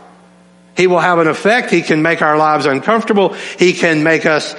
He 0.76 0.86
will 0.86 1.00
have 1.00 1.18
an 1.18 1.26
effect. 1.26 1.70
He 1.70 1.82
can 1.82 2.02
make 2.02 2.22
our 2.22 2.36
lives 2.36 2.66
uncomfortable. 2.66 3.34
He 3.58 3.72
can 3.72 4.02
make 4.02 4.26
us 4.26 4.54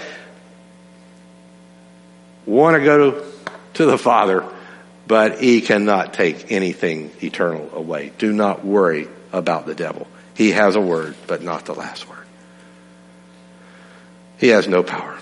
want 2.45 2.75
to 2.75 2.83
go 2.83 3.11
to, 3.11 3.25
to 3.75 3.85
the 3.85 3.97
Father, 3.97 4.43
but 5.07 5.39
he 5.39 5.61
cannot 5.61 6.13
take 6.13 6.51
anything 6.51 7.11
eternal 7.21 7.69
away. 7.73 8.11
Do 8.17 8.33
not 8.33 8.65
worry 8.65 9.07
about 9.31 9.65
the 9.65 9.75
devil. 9.75 10.07
He 10.33 10.51
has 10.51 10.75
a 10.75 10.81
word, 10.81 11.15
but 11.27 11.43
not 11.43 11.65
the 11.65 11.75
last 11.75 12.09
word. 12.09 12.17
He 14.39 14.47
has 14.49 14.67
no 14.67 14.83
power. 14.83 15.17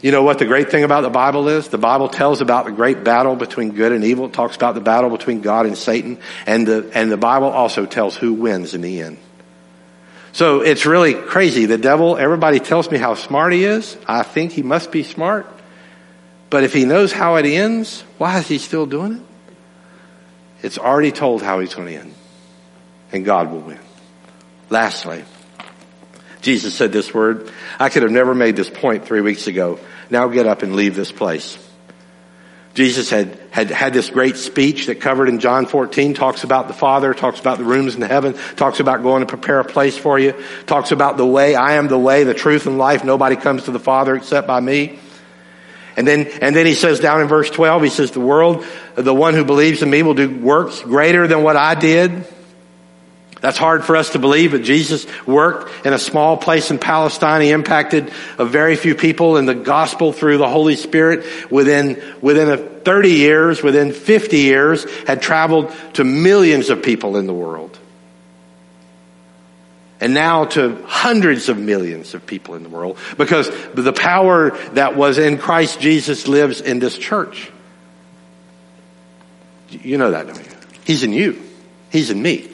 You 0.00 0.12
know 0.12 0.22
what 0.22 0.38
the 0.38 0.44
great 0.44 0.70
thing 0.70 0.84
about 0.84 1.00
the 1.00 1.10
Bible 1.10 1.48
is? 1.48 1.68
The 1.68 1.78
Bible 1.78 2.08
tells 2.08 2.40
about 2.40 2.66
the 2.66 2.72
great 2.72 3.02
battle 3.02 3.34
between 3.34 3.72
good 3.72 3.90
and 3.90 4.04
evil. 4.04 4.26
It 4.26 4.32
talks 4.32 4.54
about 4.54 4.74
the 4.74 4.80
battle 4.80 5.10
between 5.10 5.40
God 5.40 5.66
and 5.66 5.76
Satan. 5.76 6.18
And 6.46 6.66
the, 6.66 6.90
and 6.94 7.10
the 7.10 7.16
Bible 7.16 7.48
also 7.48 7.84
tells 7.84 8.16
who 8.16 8.34
wins 8.34 8.74
in 8.74 8.80
the 8.80 9.02
end. 9.02 9.18
So 10.32 10.60
it's 10.60 10.86
really 10.86 11.14
crazy. 11.14 11.66
The 11.66 11.78
devil, 11.78 12.16
everybody 12.16 12.60
tells 12.60 12.88
me 12.90 12.98
how 12.98 13.14
smart 13.14 13.52
he 13.52 13.64
is. 13.64 13.96
I 14.06 14.22
think 14.22 14.52
he 14.52 14.62
must 14.62 14.92
be 14.92 15.02
smart. 15.02 15.46
But 16.48 16.62
if 16.62 16.72
he 16.72 16.84
knows 16.84 17.12
how 17.12 17.36
it 17.36 17.44
ends, 17.44 18.02
why 18.18 18.38
is 18.38 18.46
he 18.46 18.58
still 18.58 18.86
doing 18.86 19.14
it? 19.14 19.22
It's 20.62 20.78
already 20.78 21.12
told 21.12 21.42
how 21.42 21.58
he's 21.58 21.74
going 21.74 21.88
to 21.88 21.94
end. 21.94 22.14
And 23.10 23.24
God 23.24 23.50
will 23.50 23.60
win. 23.60 23.80
Lastly, 24.70 25.24
Jesus 26.40 26.74
said 26.74 26.92
this 26.92 27.12
word. 27.12 27.50
I 27.78 27.88
could 27.88 28.02
have 28.02 28.12
never 28.12 28.34
made 28.34 28.56
this 28.56 28.70
point 28.70 29.06
three 29.06 29.20
weeks 29.20 29.46
ago. 29.46 29.80
Now 30.10 30.28
get 30.28 30.46
up 30.46 30.62
and 30.62 30.76
leave 30.76 30.94
this 30.94 31.12
place. 31.12 31.58
Jesus 32.74 33.10
had, 33.10 33.36
had 33.50 33.70
had 33.70 33.92
this 33.92 34.08
great 34.08 34.36
speech 34.36 34.86
that 34.86 35.00
covered 35.00 35.28
in 35.28 35.40
John 35.40 35.66
14, 35.66 36.14
talks 36.14 36.44
about 36.44 36.68
the 36.68 36.74
Father, 36.74 37.12
talks 37.12 37.40
about 37.40 37.58
the 37.58 37.64
rooms 37.64 37.96
in 37.96 38.02
heaven, 38.02 38.34
talks 38.54 38.78
about 38.78 39.02
going 39.02 39.20
to 39.20 39.26
prepare 39.26 39.58
a 39.58 39.64
place 39.64 39.98
for 39.98 40.16
you, 40.16 40.32
talks 40.66 40.92
about 40.92 41.16
the 41.16 41.26
way, 41.26 41.56
I 41.56 41.72
am 41.72 41.88
the 41.88 41.98
way, 41.98 42.22
the 42.22 42.34
truth 42.34 42.66
and 42.66 42.78
life, 42.78 43.02
nobody 43.02 43.34
comes 43.34 43.64
to 43.64 43.72
the 43.72 43.80
Father 43.80 44.14
except 44.14 44.46
by 44.46 44.60
me. 44.60 45.00
And 45.96 46.06
then, 46.06 46.28
and 46.40 46.54
then 46.54 46.66
he 46.66 46.74
says 46.74 47.00
down 47.00 47.20
in 47.20 47.26
verse 47.26 47.50
12, 47.50 47.82
he 47.82 47.88
says, 47.88 48.12
the 48.12 48.20
world, 48.20 48.64
the 48.94 49.12
one 49.12 49.34
who 49.34 49.44
believes 49.44 49.82
in 49.82 49.90
me 49.90 50.04
will 50.04 50.14
do 50.14 50.38
works 50.38 50.80
greater 50.80 51.26
than 51.26 51.42
what 51.42 51.56
I 51.56 51.74
did. 51.74 52.24
That's 53.40 53.58
hard 53.58 53.84
for 53.84 53.96
us 53.96 54.10
to 54.10 54.18
believe, 54.18 54.50
but 54.50 54.62
Jesus 54.62 55.06
worked 55.26 55.86
in 55.86 55.92
a 55.92 55.98
small 55.98 56.36
place 56.36 56.70
in 56.70 56.78
Palestine. 56.78 57.40
He 57.40 57.50
impacted 57.50 58.10
a 58.36 58.44
very 58.44 58.74
few 58.74 58.94
people 58.94 59.36
in 59.36 59.46
the 59.46 59.54
gospel 59.54 60.12
through 60.12 60.38
the 60.38 60.48
Holy 60.48 60.74
Spirit 60.74 61.50
within, 61.50 62.02
within 62.20 62.50
a 62.50 62.56
30 62.56 63.10
years, 63.10 63.62
within 63.62 63.92
50 63.92 64.38
years, 64.38 64.84
had 65.06 65.22
traveled 65.22 65.72
to 65.94 66.04
millions 66.04 66.70
of 66.70 66.82
people 66.82 67.16
in 67.16 67.26
the 67.26 67.34
world. 67.34 67.78
And 70.00 70.14
now 70.14 70.44
to 70.46 70.82
hundreds 70.86 71.48
of 71.48 71.58
millions 71.58 72.14
of 72.14 72.24
people 72.26 72.54
in 72.54 72.62
the 72.62 72.68
world 72.68 72.98
because 73.16 73.50
the 73.74 73.92
power 73.92 74.50
that 74.74 74.96
was 74.96 75.18
in 75.18 75.38
Christ 75.38 75.80
Jesus 75.80 76.28
lives 76.28 76.60
in 76.60 76.78
this 76.78 76.96
church. 76.96 77.50
You 79.70 79.98
know 79.98 80.12
that, 80.12 80.26
don't 80.26 80.38
you? 80.38 80.52
He's 80.84 81.02
in 81.02 81.12
you. 81.12 81.42
He's 81.90 82.10
in 82.10 82.22
me. 82.22 82.48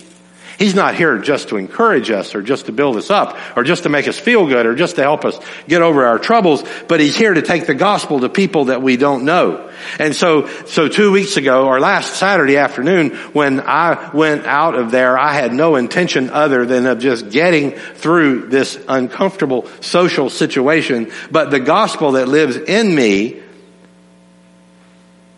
He's 0.58 0.74
not 0.74 0.94
here 0.94 1.18
just 1.18 1.48
to 1.48 1.56
encourage 1.56 2.10
us 2.10 2.34
or 2.34 2.42
just 2.42 2.66
to 2.66 2.72
build 2.72 2.96
us 2.96 3.10
up 3.10 3.36
or 3.56 3.64
just 3.64 3.82
to 3.82 3.88
make 3.88 4.06
us 4.06 4.18
feel 4.18 4.46
good 4.46 4.66
or 4.66 4.74
just 4.74 4.96
to 4.96 5.02
help 5.02 5.24
us 5.24 5.38
get 5.66 5.82
over 5.82 6.06
our 6.06 6.18
troubles, 6.18 6.62
but 6.86 7.00
he's 7.00 7.16
here 7.16 7.34
to 7.34 7.42
take 7.42 7.66
the 7.66 7.74
gospel 7.74 8.20
to 8.20 8.28
people 8.28 8.66
that 8.66 8.80
we 8.80 8.96
don't 8.96 9.24
know. 9.24 9.70
And 9.98 10.14
so, 10.14 10.46
so 10.66 10.88
two 10.88 11.10
weeks 11.10 11.36
ago 11.36 11.66
or 11.66 11.80
last 11.80 12.14
Saturday 12.14 12.56
afternoon 12.56 13.10
when 13.32 13.60
I 13.60 14.10
went 14.14 14.46
out 14.46 14.76
of 14.76 14.92
there, 14.92 15.18
I 15.18 15.32
had 15.32 15.52
no 15.52 15.74
intention 15.74 16.30
other 16.30 16.64
than 16.64 16.86
of 16.86 17.00
just 17.00 17.30
getting 17.30 17.72
through 17.72 18.48
this 18.48 18.78
uncomfortable 18.88 19.66
social 19.80 20.30
situation, 20.30 21.10
but 21.32 21.50
the 21.50 21.60
gospel 21.60 22.12
that 22.12 22.28
lives 22.28 22.56
in 22.56 22.94
me 22.94 23.42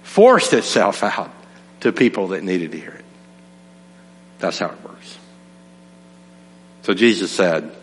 forced 0.03 0.53
itself 0.53 1.03
out 1.03 1.31
to 1.81 1.93
people 1.93 2.29
that 2.29 2.43
needed 2.43 2.73
to 2.73 2.79
hear 2.79 2.91
it. 2.91 3.06
That's 4.47 4.61
how 4.61 4.67
it 4.67 4.85
works. 4.85 5.19
So 6.83 6.95
Jesus 6.95 7.33
said 7.33 7.75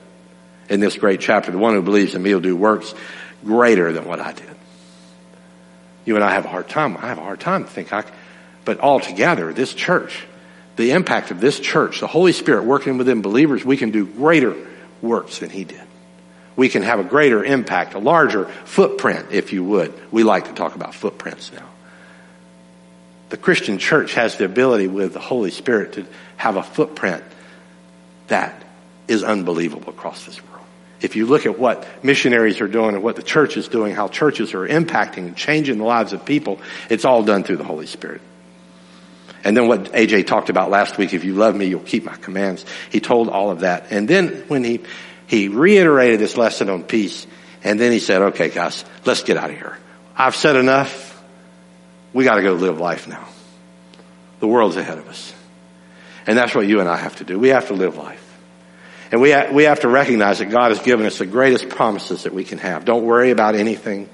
in 0.69 0.79
this 0.79 0.95
great 0.95 1.19
chapter, 1.19 1.51
the 1.51 1.57
one 1.57 1.73
who 1.73 1.81
believes 1.81 2.15
in 2.15 2.23
me 2.23 2.33
will 2.33 2.39
do 2.39 2.55
works 2.55 2.95
greater 3.43 3.91
than 3.91 4.05
what 4.05 4.21
I 4.21 4.31
did. 4.31 4.55
You 6.05 6.15
and 6.15 6.23
I 6.23 6.31
have 6.31 6.45
a 6.45 6.47
hard 6.47 6.69
time. 6.69 6.95
I 6.95 7.07
have 7.07 7.17
a 7.17 7.21
hard 7.21 7.41
time 7.41 7.65
to 7.65 7.69
think 7.69 7.91
I, 7.91 8.05
but 8.63 8.79
altogether, 8.79 9.51
this 9.51 9.73
church, 9.73 10.23
the 10.77 10.91
impact 10.91 11.31
of 11.31 11.41
this 11.41 11.59
church, 11.59 11.99
the 11.99 12.07
Holy 12.07 12.31
Spirit 12.31 12.63
working 12.63 12.97
within 12.97 13.21
believers, 13.21 13.65
we 13.65 13.75
can 13.75 13.91
do 13.91 14.05
greater 14.05 14.55
works 15.01 15.39
than 15.39 15.49
he 15.49 15.65
did. 15.65 15.83
We 16.55 16.69
can 16.69 16.83
have 16.83 17.01
a 17.01 17.03
greater 17.03 17.43
impact, 17.43 17.93
a 17.93 17.99
larger 17.99 18.45
footprint, 18.45 19.27
if 19.31 19.51
you 19.51 19.65
would. 19.65 19.93
We 20.13 20.23
like 20.23 20.45
to 20.45 20.53
talk 20.53 20.75
about 20.75 20.95
footprints 20.95 21.51
now. 21.51 21.67
The 23.33 23.37
Christian 23.37 23.79
church 23.79 24.13
has 24.13 24.37
the 24.37 24.45
ability 24.45 24.85
with 24.85 25.13
the 25.13 25.19
Holy 25.19 25.49
Spirit 25.49 25.93
to 25.93 26.05
have 26.37 26.55
a 26.55 26.61
footprint 26.61 27.23
that 28.27 28.63
is 29.07 29.23
unbelievable 29.23 29.89
across 29.89 30.23
this 30.27 30.39
world. 30.39 30.67
If 31.01 31.15
you 31.15 31.25
look 31.25 31.47
at 31.47 31.57
what 31.57 32.03
missionaries 32.03 32.61
are 32.61 32.67
doing 32.67 32.93
and 32.93 33.03
what 33.03 33.15
the 33.15 33.23
church 33.23 33.57
is 33.57 33.67
doing, 33.67 33.95
how 33.95 34.07
churches 34.07 34.53
are 34.53 34.67
impacting 34.67 35.25
and 35.25 35.35
changing 35.35 35.79
the 35.79 35.83
lives 35.83 36.13
of 36.13 36.25
people, 36.25 36.61
it's 36.91 37.05
all 37.05 37.23
done 37.23 37.43
through 37.43 37.57
the 37.57 37.63
Holy 37.63 37.87
Spirit. 37.87 38.21
And 39.43 39.57
then 39.57 39.67
what 39.67 39.85
AJ 39.93 40.27
talked 40.27 40.51
about 40.51 40.69
last 40.69 40.99
week, 40.99 41.15
if 41.15 41.23
you 41.23 41.33
love 41.33 41.55
me, 41.55 41.65
you'll 41.65 41.79
keep 41.79 42.03
my 42.05 42.15
commands. 42.15 42.63
He 42.91 42.99
told 42.99 43.29
all 43.29 43.49
of 43.49 43.61
that. 43.61 43.87
And 43.89 44.07
then 44.07 44.43
when 44.47 44.63
he, 44.63 44.81
he 45.25 45.47
reiterated 45.47 46.19
this 46.19 46.37
lesson 46.37 46.69
on 46.69 46.83
peace, 46.83 47.25
and 47.63 47.79
then 47.79 47.91
he 47.91 47.97
said, 47.97 48.21
okay 48.21 48.49
guys, 48.49 48.85
let's 49.05 49.23
get 49.23 49.37
out 49.37 49.49
of 49.49 49.55
here. 49.55 49.75
I've 50.15 50.35
said 50.35 50.55
enough. 50.55 51.02
We 52.13 52.23
gotta 52.23 52.41
go 52.41 52.53
live 52.53 52.79
life 52.79 53.07
now. 53.07 53.27
The 54.39 54.47
world's 54.47 54.77
ahead 54.77 54.97
of 54.97 55.07
us. 55.07 55.33
And 56.25 56.37
that's 56.37 56.55
what 56.55 56.67
you 56.67 56.79
and 56.79 56.87
I 56.87 56.97
have 56.97 57.17
to 57.17 57.23
do. 57.23 57.39
We 57.39 57.49
have 57.49 57.67
to 57.67 57.73
live 57.73 57.97
life. 57.97 58.19
And 59.11 59.21
we, 59.21 59.31
ha- 59.31 59.49
we 59.51 59.63
have 59.63 59.81
to 59.81 59.87
recognize 59.87 60.39
that 60.39 60.49
God 60.49 60.69
has 60.69 60.79
given 60.79 61.05
us 61.05 61.19
the 61.19 61.25
greatest 61.25 61.69
promises 61.69 62.23
that 62.23 62.33
we 62.33 62.43
can 62.43 62.57
have. 62.57 62.85
Don't 62.85 63.03
worry 63.03 63.31
about 63.31 63.55
anything. 63.55 64.09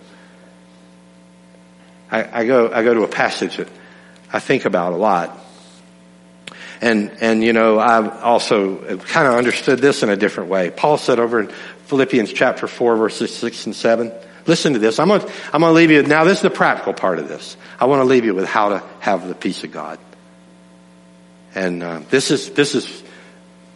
I, 2.11 2.41
I 2.41 2.45
go, 2.45 2.71
I 2.71 2.83
go 2.83 2.93
to 2.93 3.03
a 3.03 3.07
passage 3.07 3.57
that 3.57 3.69
I 4.31 4.39
think 4.39 4.65
about 4.65 4.93
a 4.93 4.97
lot. 4.97 5.37
And, 6.81 7.11
and 7.21 7.43
you 7.43 7.53
know, 7.53 7.79
I've 7.79 8.23
also 8.23 8.97
kind 8.97 9.27
of 9.27 9.35
understood 9.35 9.79
this 9.79 10.01
in 10.03 10.09
a 10.09 10.15
different 10.15 10.49
way. 10.49 10.69
Paul 10.69 10.97
said 10.97 11.19
over 11.19 11.41
in 11.41 11.47
Philippians 11.85 12.33
chapter 12.33 12.67
4 12.67 12.95
verses 12.97 13.35
6 13.35 13.67
and 13.67 13.75
7, 13.75 14.11
listen 14.49 14.73
to 14.73 14.79
this. 14.79 14.99
I'm 14.99 15.07
going 15.07 15.21
to, 15.21 15.31
I'm 15.53 15.61
going 15.61 15.71
to 15.71 15.75
leave 15.75 15.91
you, 15.91 16.03
now 16.03 16.25
this 16.25 16.39
is 16.39 16.41
the 16.41 16.49
practical 16.49 16.93
part 16.93 17.19
of 17.19 17.29
this. 17.29 17.55
I 17.79 17.85
want 17.85 18.01
to 18.01 18.05
leave 18.05 18.25
you 18.25 18.35
with 18.35 18.45
how 18.45 18.69
to 18.69 18.83
have 18.99 19.27
the 19.27 19.35
peace 19.35 19.63
of 19.63 19.71
God. 19.71 19.99
And 21.55 21.81
uh, 21.81 22.01
this 22.09 22.29
is 22.29 22.51
this 22.51 22.75
is 22.75 23.03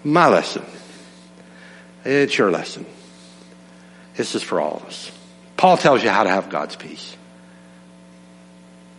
my 0.04 0.28
lesson. 0.28 0.66
It's 2.06 2.38
your 2.38 2.52
lesson. 2.52 2.86
This 4.16 4.36
is 4.36 4.44
for 4.44 4.60
all 4.60 4.78
of 4.78 4.86
us. 4.86 5.12
Paul 5.58 5.78
tells 5.78 6.04
you 6.04 6.10
how 6.10 6.24
to 6.24 6.30
have 6.30 6.50
God's 6.50 6.76
peace. 6.76 7.16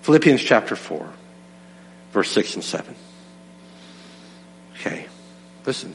Philippians 0.02 0.42
chapter 0.42 0.76
4, 0.76 1.08
verse 2.12 2.30
6 2.30 2.56
and 2.56 2.64
7. 2.64 2.94
Okay, 4.74 5.06
listen. 5.66 5.94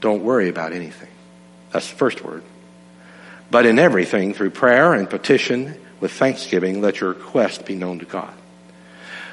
Don't 0.00 0.22
worry 0.22 0.48
about 0.48 0.72
anything. 0.72 1.08
That's 1.72 1.88
the 1.88 1.96
first 1.96 2.22
word. 2.24 2.42
But 3.50 3.66
in 3.66 3.78
everything, 3.78 4.34
through 4.34 4.50
prayer 4.50 4.92
and 4.92 5.08
petition 5.08 5.74
with 6.00 6.12
thanksgiving, 6.12 6.80
let 6.80 7.00
your 7.00 7.10
request 7.10 7.64
be 7.64 7.74
known 7.74 8.00
to 8.00 8.04
God. 8.04 8.32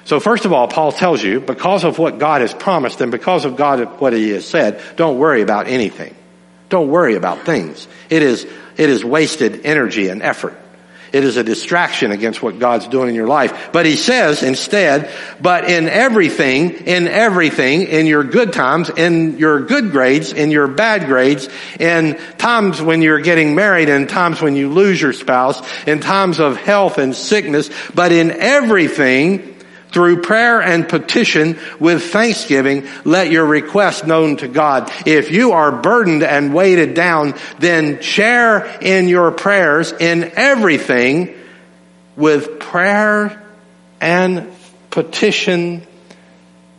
So 0.06 0.20
first 0.20 0.46
of 0.46 0.54
all, 0.54 0.68
Paul 0.68 0.92
tells 0.92 1.22
you, 1.24 1.40
because 1.42 1.84
of 1.84 1.98
what 1.98 2.20
God 2.20 2.42
has 2.42 2.54
promised 2.54 3.02
and 3.02 3.12
because 3.12 3.44
of 3.44 3.56
God, 3.56 4.00
what 4.00 4.14
he 4.14 4.30
has 4.30 4.48
said, 4.48 4.82
don't 4.96 5.18
worry 5.18 5.42
about 5.42 5.68
anything. 5.68 6.16
Don't 6.70 6.90
worry 6.90 7.16
about 7.16 7.46
things. 7.46 7.88
It 8.10 8.22
is, 8.22 8.46
it 8.78 8.90
is 8.90 9.04
wasted 9.04 9.66
energy 9.66 10.10
and 10.10 10.22
effort. 10.22 10.58
It 11.16 11.24
is 11.24 11.38
a 11.38 11.46
distraction 11.46 12.12
against 12.12 12.44
what 12.44 12.60
God's 12.60 12.90
doing 12.90 13.08
in 13.08 13.16
your 13.16 13.26
life. 13.26 13.70
But 13.72 13.86
he 13.86 13.96
says 13.96 14.44
instead, 14.44 15.10
but 15.42 15.64
in 15.64 15.88
everything, 15.88 16.72
in 16.72 17.08
everything, 17.08 17.84
in 17.84 18.06
your 18.06 18.26
good 18.26 18.52
times, 18.52 18.90
in 18.90 19.38
your 19.38 19.62
good 19.62 19.92
grades, 19.92 20.34
in 20.34 20.52
your 20.52 20.68
bad 20.68 21.06
grades, 21.06 21.48
in 21.80 22.20
times 22.38 22.82
when 22.82 23.02
you're 23.02 23.22
getting 23.22 23.56
married, 23.56 23.88
in 23.88 24.08
times 24.08 24.42
when 24.42 24.58
you 24.58 24.68
lose 24.68 25.02
your 25.02 25.14
spouse, 25.14 25.62
in 25.88 26.02
times 26.02 26.42
of 26.42 26.58
health 26.58 26.98
and 26.98 27.16
sickness, 27.16 27.70
but 27.94 28.12
in 28.12 28.32
everything, 28.32 29.55
through 29.92 30.22
prayer 30.22 30.62
and 30.62 30.88
petition 30.88 31.58
with 31.80 32.04
thanksgiving, 32.04 32.88
let 33.06 33.32
your 33.32 33.46
request 33.46 34.06
known 34.06 34.38
to 34.38 34.48
God. 34.48 34.92
If 35.06 35.32
you 35.32 35.54
are 35.54 35.72
burdened 35.72 36.24
and 36.24 36.54
weighted 36.54 36.94
down, 36.94 37.36
then 37.60 38.02
share 38.02 38.66
in 38.82 39.08
your 39.08 39.32
prayers 39.32 39.94
in 39.94 40.34
everything 40.36 41.34
with 42.16 42.60
prayer 42.60 43.42
and 44.02 44.52
petition 44.90 45.86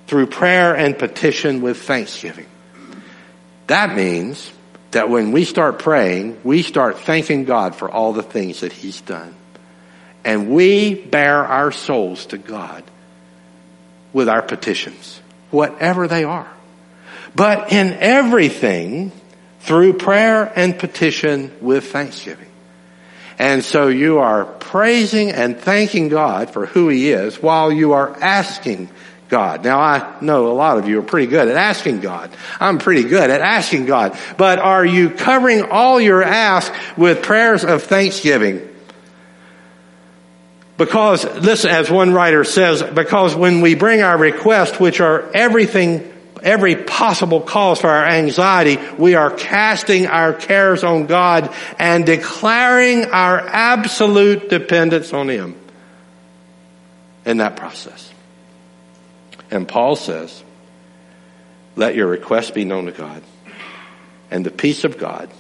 through 0.06 0.26
prayer 0.26 0.76
and 0.76 0.98
petition 0.98 1.62
with 1.62 1.80
thanksgiving. 1.82 2.46
That 3.66 3.96
means 3.96 4.52
that 4.92 5.10
when 5.10 5.32
we 5.32 5.44
start 5.44 5.78
praying, 5.78 6.38
we 6.44 6.62
start 6.62 7.00
thanking 7.00 7.44
God 7.44 7.74
for 7.74 7.90
all 7.90 8.12
the 8.12 8.22
things 8.22 8.60
that 8.60 8.72
He's 8.72 9.00
done. 9.00 9.34
And 10.24 10.50
we 10.50 10.94
bare 10.94 11.44
our 11.44 11.72
souls 11.72 12.26
to 12.26 12.38
God 12.38 12.84
with 14.16 14.30
our 14.30 14.40
petitions, 14.40 15.20
whatever 15.50 16.08
they 16.08 16.24
are. 16.24 16.50
But 17.34 17.70
in 17.70 17.92
everything, 17.92 19.12
through 19.60 19.98
prayer 19.98 20.50
and 20.56 20.78
petition 20.78 21.52
with 21.60 21.92
thanksgiving. 21.92 22.48
And 23.38 23.62
so 23.62 23.88
you 23.88 24.20
are 24.20 24.46
praising 24.46 25.32
and 25.32 25.58
thanking 25.58 26.08
God 26.08 26.48
for 26.48 26.64
who 26.64 26.88
He 26.88 27.10
is 27.10 27.42
while 27.42 27.70
you 27.70 27.92
are 27.92 28.16
asking 28.18 28.88
God. 29.28 29.64
Now 29.64 29.80
I 29.80 30.16
know 30.22 30.50
a 30.50 30.54
lot 30.54 30.78
of 30.78 30.88
you 30.88 31.00
are 31.00 31.02
pretty 31.02 31.26
good 31.26 31.48
at 31.48 31.56
asking 31.58 32.00
God. 32.00 32.30
I'm 32.58 32.78
pretty 32.78 33.06
good 33.06 33.28
at 33.28 33.42
asking 33.42 33.84
God. 33.84 34.18
But 34.38 34.60
are 34.60 34.86
you 34.86 35.10
covering 35.10 35.64
all 35.64 36.00
your 36.00 36.22
ask 36.22 36.72
with 36.96 37.22
prayers 37.22 37.66
of 37.66 37.82
thanksgiving? 37.82 38.66
Because, 40.78 41.24
listen, 41.24 41.70
as 41.70 41.90
one 41.90 42.12
writer 42.12 42.44
says, 42.44 42.82
because 42.82 43.34
when 43.34 43.62
we 43.62 43.74
bring 43.74 44.02
our 44.02 44.18
requests, 44.18 44.78
which 44.78 45.00
are 45.00 45.30
everything, 45.32 46.12
every 46.42 46.76
possible 46.76 47.40
cause 47.40 47.80
for 47.80 47.88
our 47.88 48.04
anxiety, 48.04 48.78
we 48.98 49.14
are 49.14 49.30
casting 49.30 50.06
our 50.06 50.34
cares 50.34 50.84
on 50.84 51.06
God 51.06 51.54
and 51.78 52.04
declaring 52.04 53.06
our 53.06 53.38
absolute 53.38 54.50
dependence 54.50 55.14
on 55.14 55.28
Him 55.30 55.54
in 57.24 57.38
that 57.38 57.56
process. 57.56 58.12
And 59.50 59.66
Paul 59.66 59.96
says, 59.96 60.42
let 61.74 61.94
your 61.94 62.06
request 62.06 62.52
be 62.52 62.64
known 62.64 62.86
to 62.86 62.92
God 62.92 63.22
and 64.30 64.44
the 64.44 64.50
peace 64.50 64.84
of 64.84 64.98
God, 64.98 65.30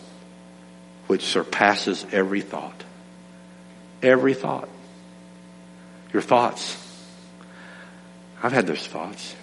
which 1.08 1.24
surpasses 1.24 2.06
every 2.10 2.40
thought, 2.40 2.84
every 4.02 4.32
thought 4.32 4.68
your 6.16 6.22
thoughts. 6.22 6.82
I've 8.42 8.52
had 8.52 8.66
those 8.66 8.86
thoughts. 8.86 9.36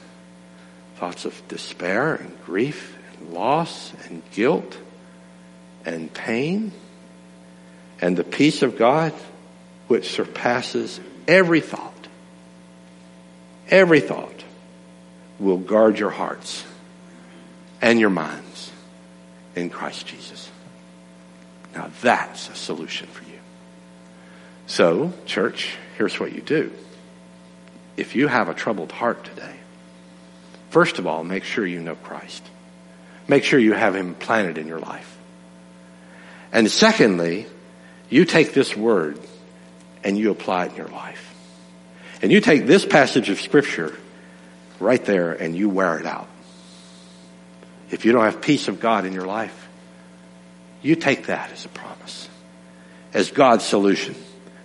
Thoughts 0.95 1.25
of 1.25 1.47
despair 1.47 2.15
and 2.15 2.35
grief 2.45 2.97
and 3.19 3.31
loss 3.31 3.93
and 4.05 4.23
guilt 4.31 4.75
and 5.85 6.11
pain. 6.11 6.71
And 8.01 8.17
the 8.17 8.23
peace 8.23 8.63
of 8.63 8.75
God 8.75 9.13
which 9.87 10.09
surpasses 10.09 10.99
every 11.27 11.61
thought, 11.61 12.07
every 13.69 13.99
thought 13.99 14.43
will 15.37 15.57
guard 15.57 15.99
your 15.99 16.09
hearts 16.09 16.65
and 17.83 17.99
your 17.99 18.09
minds 18.09 18.71
in 19.55 19.69
Christ 19.69 20.07
Jesus. 20.07 20.49
Now 21.75 21.91
that's 22.01 22.49
a 22.49 22.55
solution 22.55 23.05
for 23.09 23.23
you. 23.25 23.37
So, 24.65 25.13
church, 25.27 25.77
here's 25.97 26.19
what 26.19 26.33
you 26.33 26.41
do 26.41 26.71
if 27.95 28.15
you 28.15 28.27
have 28.27 28.49
a 28.49 28.53
troubled 28.53 28.91
heart 28.91 29.23
today, 29.23 29.55
first 30.71 30.99
of 30.99 31.05
all, 31.05 31.23
make 31.23 31.43
sure 31.43 31.65
you 31.65 31.79
know 31.79 31.95
Christ. 31.95 32.43
Make 33.27 33.43
sure 33.43 33.59
you 33.59 33.73
have 33.73 33.95
Him 33.95 34.15
planted 34.15 34.57
in 34.57 34.67
your 34.67 34.79
life. 34.79 35.17
And 36.51 36.69
secondly, 36.69 37.47
you 38.09 38.25
take 38.25 38.53
this 38.53 38.75
word 38.75 39.19
and 40.03 40.17
you 40.17 40.31
apply 40.31 40.65
it 40.65 40.71
in 40.71 40.77
your 40.77 40.87
life. 40.87 41.33
And 42.21 42.31
you 42.31 42.41
take 42.41 42.65
this 42.65 42.85
passage 42.85 43.29
of 43.29 43.41
scripture 43.41 43.95
right 44.79 45.03
there 45.03 45.33
and 45.33 45.55
you 45.55 45.69
wear 45.69 45.99
it 45.99 46.05
out. 46.05 46.27
If 47.89 48.05
you 48.05 48.11
don't 48.11 48.23
have 48.23 48.41
peace 48.41 48.67
of 48.67 48.79
God 48.79 49.05
in 49.05 49.13
your 49.13 49.25
life, 49.25 49.69
you 50.81 50.95
take 50.95 51.27
that 51.27 51.51
as 51.51 51.65
a 51.65 51.69
promise, 51.69 52.27
as 53.13 53.31
God's 53.31 53.63
solution. 53.63 54.15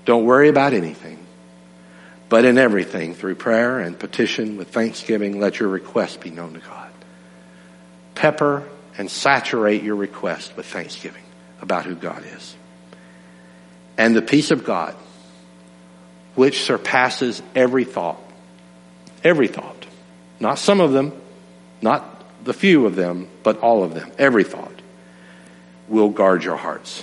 Don't 0.04 0.24
worry 0.24 0.48
about 0.48 0.72
anything, 0.72 1.17
but 2.28 2.44
in 2.44 2.58
everything, 2.58 3.14
through 3.14 3.36
prayer 3.36 3.80
and 3.80 3.98
petition 3.98 4.56
with 4.56 4.68
thanksgiving, 4.68 5.40
let 5.40 5.60
your 5.60 5.68
request 5.68 6.20
be 6.20 6.30
known 6.30 6.54
to 6.54 6.60
God. 6.60 6.90
Pepper 8.14 8.68
and 8.98 9.10
saturate 9.10 9.82
your 9.82 9.96
request 9.96 10.56
with 10.56 10.66
thanksgiving 10.66 11.22
about 11.62 11.86
who 11.86 11.94
God 11.94 12.24
is. 12.36 12.56
And 13.96 14.14
the 14.14 14.22
peace 14.22 14.50
of 14.50 14.64
God, 14.64 14.94
which 16.34 16.62
surpasses 16.62 17.42
every 17.54 17.84
thought, 17.84 18.20
every 19.24 19.48
thought, 19.48 19.86
not 20.38 20.58
some 20.58 20.80
of 20.80 20.92
them, 20.92 21.12
not 21.80 22.44
the 22.44 22.52
few 22.54 22.86
of 22.86 22.94
them, 22.94 23.28
but 23.42 23.58
all 23.60 23.82
of 23.82 23.94
them, 23.94 24.10
every 24.18 24.44
thought, 24.44 24.72
will 25.88 26.10
guard 26.10 26.44
your 26.44 26.56
hearts 26.56 27.02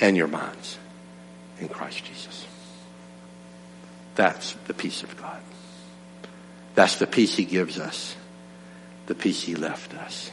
and 0.00 0.16
your 0.16 0.28
minds 0.28 0.78
in 1.60 1.68
Christ 1.68 2.04
Jesus. 2.04 2.37
That's 4.18 4.54
the 4.66 4.74
peace 4.74 5.04
of 5.04 5.16
God. 5.16 5.38
That's 6.74 6.96
the 6.98 7.06
peace 7.06 7.36
He 7.36 7.44
gives 7.44 7.78
us, 7.78 8.16
the 9.06 9.14
peace 9.14 9.44
He 9.44 9.54
left 9.54 9.94
us 9.94 10.32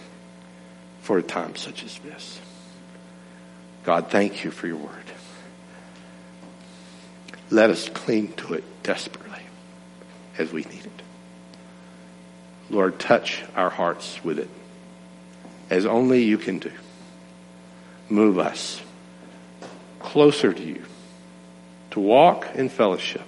for 1.02 1.20
a 1.20 1.22
time 1.22 1.56
such 1.56 1.84
as 1.84 2.00
this. 2.00 2.40
God, 3.84 4.10
thank 4.10 4.44
you 4.44 4.50
for 4.50 4.66
your 4.66 4.78
word. 4.78 4.90
Let 7.52 7.70
us 7.70 7.88
cling 7.88 8.34
to 8.38 8.56
it 8.56 8.64
desperately 8.82 9.44
as 10.40 10.52
we 10.52 10.64
need 10.64 10.84
it. 10.86 11.02
Lord, 12.72 12.98
touch 12.98 13.44
our 13.56 13.70
hearts 13.70 14.20
with 14.24 14.40
it 14.40 14.50
as 15.70 15.86
only 15.86 16.24
you 16.24 16.40
can 16.40 16.58
do. 16.58 16.72
Move 18.10 18.40
us 18.40 18.82
closer 20.00 20.52
to 20.52 20.64
you, 20.64 20.82
to 21.92 22.00
walk 22.00 22.48
in 22.56 22.70
fellowship, 22.70 23.22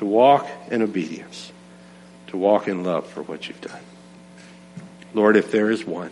to 0.00 0.06
walk 0.06 0.48
in 0.70 0.80
obedience, 0.80 1.52
to 2.28 2.38
walk 2.38 2.68
in 2.68 2.84
love 2.84 3.06
for 3.06 3.20
what 3.22 3.46
you've 3.46 3.60
done. 3.60 3.82
Lord, 5.12 5.36
if 5.36 5.50
there 5.50 5.70
is 5.70 5.84
one 5.84 6.10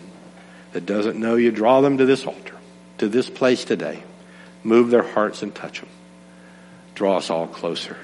that 0.73 0.85
doesn't 0.85 1.19
know 1.19 1.37
you, 1.37 1.51
draw 1.51 1.81
them 1.81 1.97
to 1.97 2.05
this 2.05 2.27
altar, 2.27 2.55
to 2.99 3.09
this 3.09 3.31
place 3.31 3.65
today. 3.65 4.03
Move 4.63 4.91
their 4.91 5.03
hearts 5.03 5.43
and 5.43 5.55
touch 5.55 5.81
them. 5.81 5.89
Draw 6.97 7.17
us 7.17 7.31
all 7.31 7.47
closer 7.47 7.97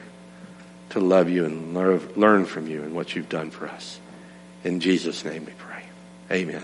to 0.89 1.01
love 1.01 1.29
you 1.29 1.45
and 1.45 1.75
learn 1.75 2.47
from 2.47 2.67
you 2.67 2.83
and 2.83 2.95
what 2.95 3.15
you've 3.15 3.29
done 3.29 3.51
for 3.51 3.69
us. 3.69 4.01
In 4.65 4.81
Jesus' 4.81 5.23
name 5.23 5.45
we 5.45 5.53
pray. 5.53 5.83
Amen. 6.33 6.63